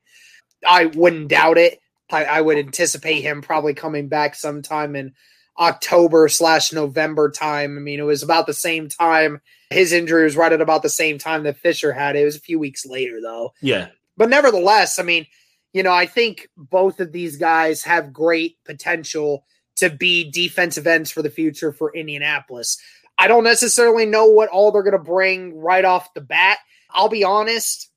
I 0.67 0.86
wouldn't 0.86 1.30
doubt 1.30 1.58
it. 1.58 1.80
I, 2.12 2.26
I 2.26 2.41
would 2.41 2.58
anticipate 2.58 3.22
him 3.22 3.41
probably 3.41 3.74
coming 3.74 4.08
back 4.08 4.36
sometime 4.36 4.96
in 4.96 5.13
October 5.60 6.28
slash 6.30 6.72
November 6.72 7.32
time. 7.32 7.78
I 7.78 7.82
mean, 7.82 8.00
it 8.00 8.04
was 8.04 8.24
about 8.24 8.46
the 8.46 8.54
same 8.54 8.88
time. 8.89 9.41
His 9.70 9.91
injury 9.91 10.24
was 10.24 10.38
right 10.38 10.54
at 10.54 10.62
about 10.62 10.84
the 10.84 10.89
same 10.89 11.17
time 11.17 11.43
that 11.43 11.58
Fisher 11.58 11.91
had 11.91 12.15
it. 12.15 12.22
It 12.22 12.26
was 12.26 12.38
a 12.38 12.41
few 12.41 12.60
weeks 12.60 12.86
later, 12.86 13.20
though. 13.22 13.54
Yeah. 13.62 13.88
But 14.15 14.30
nevertheless, 14.30 15.00
I 15.00 15.04
mean, 15.04 15.26
you 15.74 15.84
know, 15.84 15.91
I 15.91 16.06
think 16.06 16.48
both 16.56 17.00
of 17.00 17.12
these 17.12 17.38
guys 17.38 17.84
have 17.84 18.13
great 18.13 18.58
potential 18.65 19.46
to 19.78 19.90
be 19.90 20.30
defensive 20.30 20.88
ends 20.88 21.12
for 21.12 21.22
the 21.22 21.30
future 21.30 21.72
for 21.72 21.96
Indianapolis. 21.96 22.78
I 23.18 23.28
don't 23.28 23.44
necessarily 23.44 24.06
know 24.06 24.26
what 24.26 24.50
all 24.50 24.72
they're 24.72 24.84
going 24.84 24.92
to 24.92 25.00
bring 25.00 25.58
right 25.58 25.86
off 25.86 26.13
the 26.13 26.22
bat. 26.22 26.60
I'll 26.92 27.10
be 27.10 27.24
honest. 27.24 27.90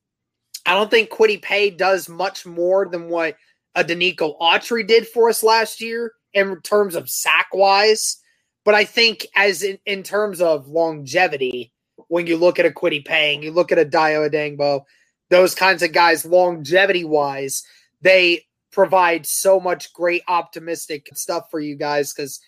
I 0.67 0.75
don't 0.75 0.91
think 0.91 1.11
Kwity 1.11 1.41
Paye 1.41 1.71
does 1.71 2.09
much 2.09 2.47
more 2.47 2.89
than 2.89 3.09
what 3.09 3.37
a 3.75 3.85
Denico 3.85 4.39
Autry 4.41 4.87
did 4.87 5.07
for 5.07 5.29
us 5.29 5.43
last 5.43 5.81
year 5.81 6.13
in 6.33 6.61
terms 6.63 6.95
of 6.95 7.09
sack 7.09 7.49
wise. 7.53 8.19
But 8.65 8.75
I 8.75 8.85
think 8.85 9.27
as 9.35 9.63
in, 9.63 9.79
in 9.87 10.03
terms 10.03 10.41
of 10.41 10.69
longevity, 10.69 11.73
when 12.09 12.27
you 12.27 12.37
look 12.37 12.59
at 12.59 12.67
a 12.67 12.73
Paye 12.73 13.35
and 13.35 13.45
you 13.45 13.53
look 13.53 13.73
at 13.73 13.79
a 13.79 13.85
Dayo 13.85 14.29
Odeyingbo, 14.29 14.85
those 15.31 15.55
kinds 15.55 15.83
of 15.83 15.93
guys, 15.93 16.25
longevity 16.25 17.05
wise, 17.05 17.63
they 18.03 18.45
provide 18.73 19.27
so 19.27 19.61
much 19.61 19.93
great 19.93 20.23
optimistic 20.29 21.09
stuff 21.15 21.51
for 21.51 21.61
you 21.61 21.77
guys 21.77 22.13
because 22.13 22.41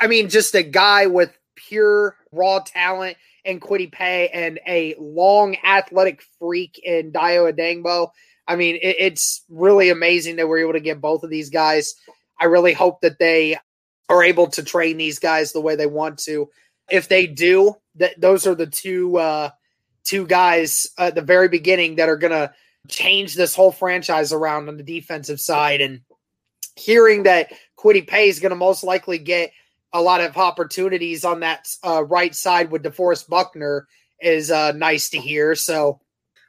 I 0.00 0.06
mean, 0.06 0.28
just 0.28 0.54
a 0.54 0.62
guy 0.62 1.06
with 1.06 1.36
pure 1.56 2.16
raw 2.32 2.60
talent 2.60 3.16
and 3.44 3.60
Kwity 3.60 3.90
Paye 3.90 4.28
and 4.28 4.60
a 4.66 4.94
long 4.98 5.56
athletic 5.64 6.22
freak 6.38 6.80
in 6.82 7.12
Dayo 7.12 7.52
Odeyingbo. 7.52 8.10
I 8.46 8.56
mean, 8.56 8.76
it, 8.76 8.96
it's 8.98 9.44
really 9.48 9.88
amazing 9.88 10.36
that 10.36 10.48
we're 10.48 10.60
able 10.60 10.74
to 10.74 10.80
get 10.80 11.00
both 11.00 11.22
of 11.22 11.30
these 11.30 11.50
guys. 11.50 11.94
I 12.40 12.46
really 12.46 12.72
hope 12.72 13.00
that 13.00 13.18
they 13.18 13.58
are 14.08 14.22
able 14.22 14.48
to 14.48 14.62
train 14.62 14.96
these 14.96 15.18
guys 15.18 15.52
the 15.52 15.60
way 15.60 15.76
they 15.76 15.86
want 15.86 16.18
to. 16.20 16.50
If 16.90 17.08
they 17.08 17.26
do, 17.26 17.76
that 17.96 18.20
those 18.20 18.46
are 18.46 18.54
the 18.54 18.66
two 18.66 19.16
uh, 19.18 19.50
two 20.04 20.26
guys 20.26 20.88
at 20.98 21.14
the 21.14 21.22
very 21.22 21.48
beginning 21.48 21.96
that 21.96 22.08
are 22.08 22.16
gonna 22.16 22.52
change 22.88 23.34
this 23.34 23.54
whole 23.54 23.72
franchise 23.72 24.32
around 24.32 24.68
on 24.68 24.76
the 24.76 24.82
defensive 24.82 25.40
side. 25.40 25.80
And 25.80 26.00
hearing 26.76 27.24
that 27.24 27.52
Kwity 27.78 28.06
Paye 28.06 28.28
is 28.28 28.40
going 28.40 28.50
to 28.50 28.56
most 28.56 28.84
likely 28.84 29.18
get 29.18 29.52
a 29.92 30.00
lot 30.00 30.20
of 30.20 30.36
opportunities 30.36 31.24
on 31.24 31.40
that 31.40 31.68
uh, 31.84 32.04
right 32.04 32.34
side 32.34 32.70
with 32.70 32.82
DeForest 32.82 33.28
Buckner 33.28 33.86
is 34.20 34.50
uh, 34.50 34.72
nice 34.72 35.10
to 35.10 35.18
hear. 35.18 35.54
So 35.54 36.00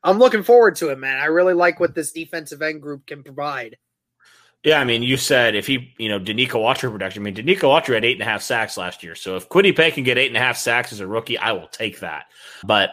I'm 0.03 0.19
looking 0.19 0.43
forward 0.43 0.75
to 0.77 0.89
it, 0.89 0.99
man. 0.99 1.17
I 1.17 1.25
really 1.25 1.53
like 1.53 1.79
what 1.79 1.95
this 1.95 2.11
defensive 2.11 2.61
end 2.61 2.81
group 2.81 3.05
can 3.07 3.23
provide. 3.23 3.77
Yeah, 4.63 4.79
I 4.79 4.83
mean, 4.83 5.01
you 5.01 5.17
said 5.17 5.55
if 5.55 5.65
he, 5.65 5.93
you 5.97 6.07
know, 6.07 6.19
Denico 6.19 6.53
Autry 6.53 6.91
production. 6.91 7.23
I 7.23 7.25
mean, 7.25 7.35
Denico 7.35 7.63
Autry 7.63 7.95
had 7.95 8.05
eight 8.05 8.17
and 8.17 8.21
a 8.21 8.25
half 8.31 8.43
sacks 8.43 8.77
last 8.77 9.01
year. 9.01 9.15
So 9.15 9.35
if 9.35 9.49
Kwity 9.49 9.75
Paye 9.75 9.89
can 9.89 10.03
get 10.03 10.19
eight 10.19 10.27
and 10.27 10.37
a 10.37 10.41
half 10.41 10.57
sacks 10.57 10.93
as 10.93 10.99
a 10.99 11.07
rookie, 11.07 11.37
I 11.37 11.53
will 11.53 11.67
take 11.67 12.01
that. 12.01 12.25
But 12.63 12.91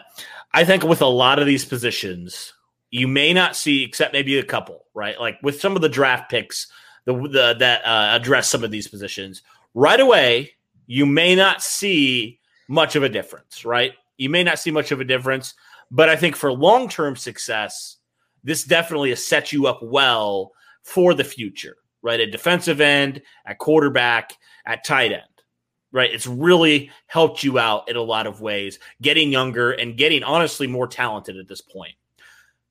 I 0.51 0.65
think 0.65 0.83
with 0.83 1.03
a 1.03 1.07
lot 1.07 1.37
of 1.37 1.45
these 1.45 1.65
positions, 1.65 2.53
you 2.91 3.07
may 3.07 3.33
not 3.33 3.55
see, 3.55 3.83
except 3.83 4.13
maybe 4.13 4.37
a 4.37 4.43
couple, 4.43 4.85
right? 4.93 5.19
Like 5.19 5.37
with 5.43 5.59
some 5.59 5.75
of 5.75 5.81
the 5.81 5.89
draft 5.89 6.29
picks 6.29 6.67
the, 7.05 7.13
the 7.13 7.55
that 7.59 7.85
uh, 7.85 8.15
address 8.15 8.49
some 8.49 8.63
of 8.63 8.71
these 8.71 8.87
positions 8.87 9.41
right 9.73 9.99
away, 9.99 10.51
you 10.87 11.05
may 11.05 11.35
not 11.35 11.61
see 11.61 12.39
much 12.67 12.95
of 12.95 13.03
a 13.03 13.09
difference, 13.09 13.65
right? 13.65 13.93
You 14.17 14.29
may 14.29 14.43
not 14.43 14.59
see 14.59 14.71
much 14.71 14.91
of 14.91 14.99
a 14.99 15.05
difference, 15.05 15.53
but 15.91 16.09
I 16.09 16.15
think 16.15 16.35
for 16.35 16.51
long 16.51 16.89
term 16.89 17.15
success, 17.15 17.97
this 18.43 18.63
definitely 18.63 19.09
has 19.09 19.25
set 19.25 19.51
you 19.51 19.67
up 19.67 19.79
well 19.81 20.51
for 20.83 21.13
the 21.13 21.23
future, 21.23 21.77
right? 22.01 22.19
At 22.19 22.31
defensive 22.31 22.81
end, 22.81 23.21
at 23.45 23.57
quarterback, 23.57 24.33
at 24.65 24.83
tight 24.83 25.11
end 25.11 25.23
right? 25.91 26.13
It's 26.13 26.27
really 26.27 26.91
helped 27.07 27.43
you 27.43 27.57
out 27.57 27.89
in 27.89 27.95
a 27.95 28.01
lot 28.01 28.27
of 28.27 28.41
ways, 28.41 28.79
getting 29.01 29.31
younger 29.31 29.71
and 29.71 29.97
getting 29.97 30.23
honestly 30.23 30.67
more 30.67 30.87
talented 30.87 31.37
at 31.37 31.47
this 31.47 31.61
point. 31.61 31.95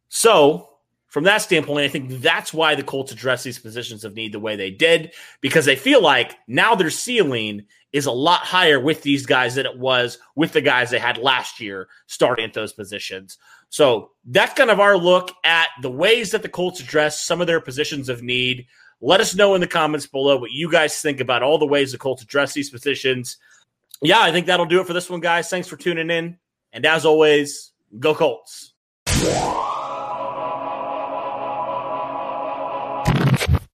So, 0.09 0.68
from 1.07 1.25
that 1.25 1.38
standpoint, 1.38 1.85
I 1.85 1.88
think 1.88 2.21
that's 2.21 2.53
why 2.53 2.75
the 2.75 2.83
Colts 2.83 3.12
address 3.12 3.42
these 3.42 3.59
positions 3.59 4.05
of 4.05 4.14
need 4.14 4.33
the 4.33 4.40
way 4.40 4.57
they 4.57 4.71
did, 4.71 5.12
because 5.40 5.64
they 5.64 5.77
feel 5.77 6.03
like 6.03 6.37
now 6.47 6.75
their 6.75 6.90
ceiling 6.90 7.64
is 7.92 8.07
a 8.07 8.12
lot 8.12 8.40
higher 8.40 8.79
with 8.79 9.03
these 9.03 9.25
guys 9.25 9.55
than 9.55 9.64
it 9.64 9.79
was 9.79 10.18
with 10.35 10.53
the 10.53 10.61
guys 10.61 10.90
they 10.90 10.99
had 10.99 11.16
last 11.16 11.61
year 11.61 11.88
starting 12.07 12.44
at 12.44 12.53
those 12.53 12.75
positions. 12.75 13.38
So 13.71 14.11
that's 14.27 14.55
kind 14.55 14.71
of 14.71 14.81
our 14.81 14.97
look 14.97 15.33
at 15.44 15.68
the 15.83 15.90
ways 15.90 16.31
that 16.33 16.42
the 16.42 16.49
Colts 16.49 16.81
address 16.81 17.25
some 17.25 17.40
of 17.40 17.47
their 17.47 17.61
positions 17.61 18.09
of 18.09 18.23
need. 18.23 18.66
Let 19.01 19.21
us 19.21 19.35
know 19.35 19.55
in 19.55 19.61
the 19.61 19.66
comments 19.66 20.07
below 20.07 20.37
what 20.37 20.51
you 20.51 20.71
guys 20.71 21.01
think 21.01 21.21
about 21.21 21.42
all 21.42 21.59
the 21.59 21.66
ways 21.66 21.92
the 21.92 21.99
Colts 21.99 22.23
address 22.23 22.53
these 22.53 22.71
positions. 22.71 23.38
Yeah, 24.03 24.21
I 24.21 24.33
think 24.33 24.47
that'll 24.47 24.66
do 24.66 24.81
it 24.81 24.87
for 24.87 24.92
this 24.92 25.09
one, 25.09 25.21
guys. 25.21 25.49
Thanks 25.49 25.68
for 25.68 25.77
tuning 25.77 26.11
in. 26.11 26.38
And 26.73 26.85
as 26.85 27.05
always, 27.05 27.73
go 27.99 28.14
Colts. 28.14 28.75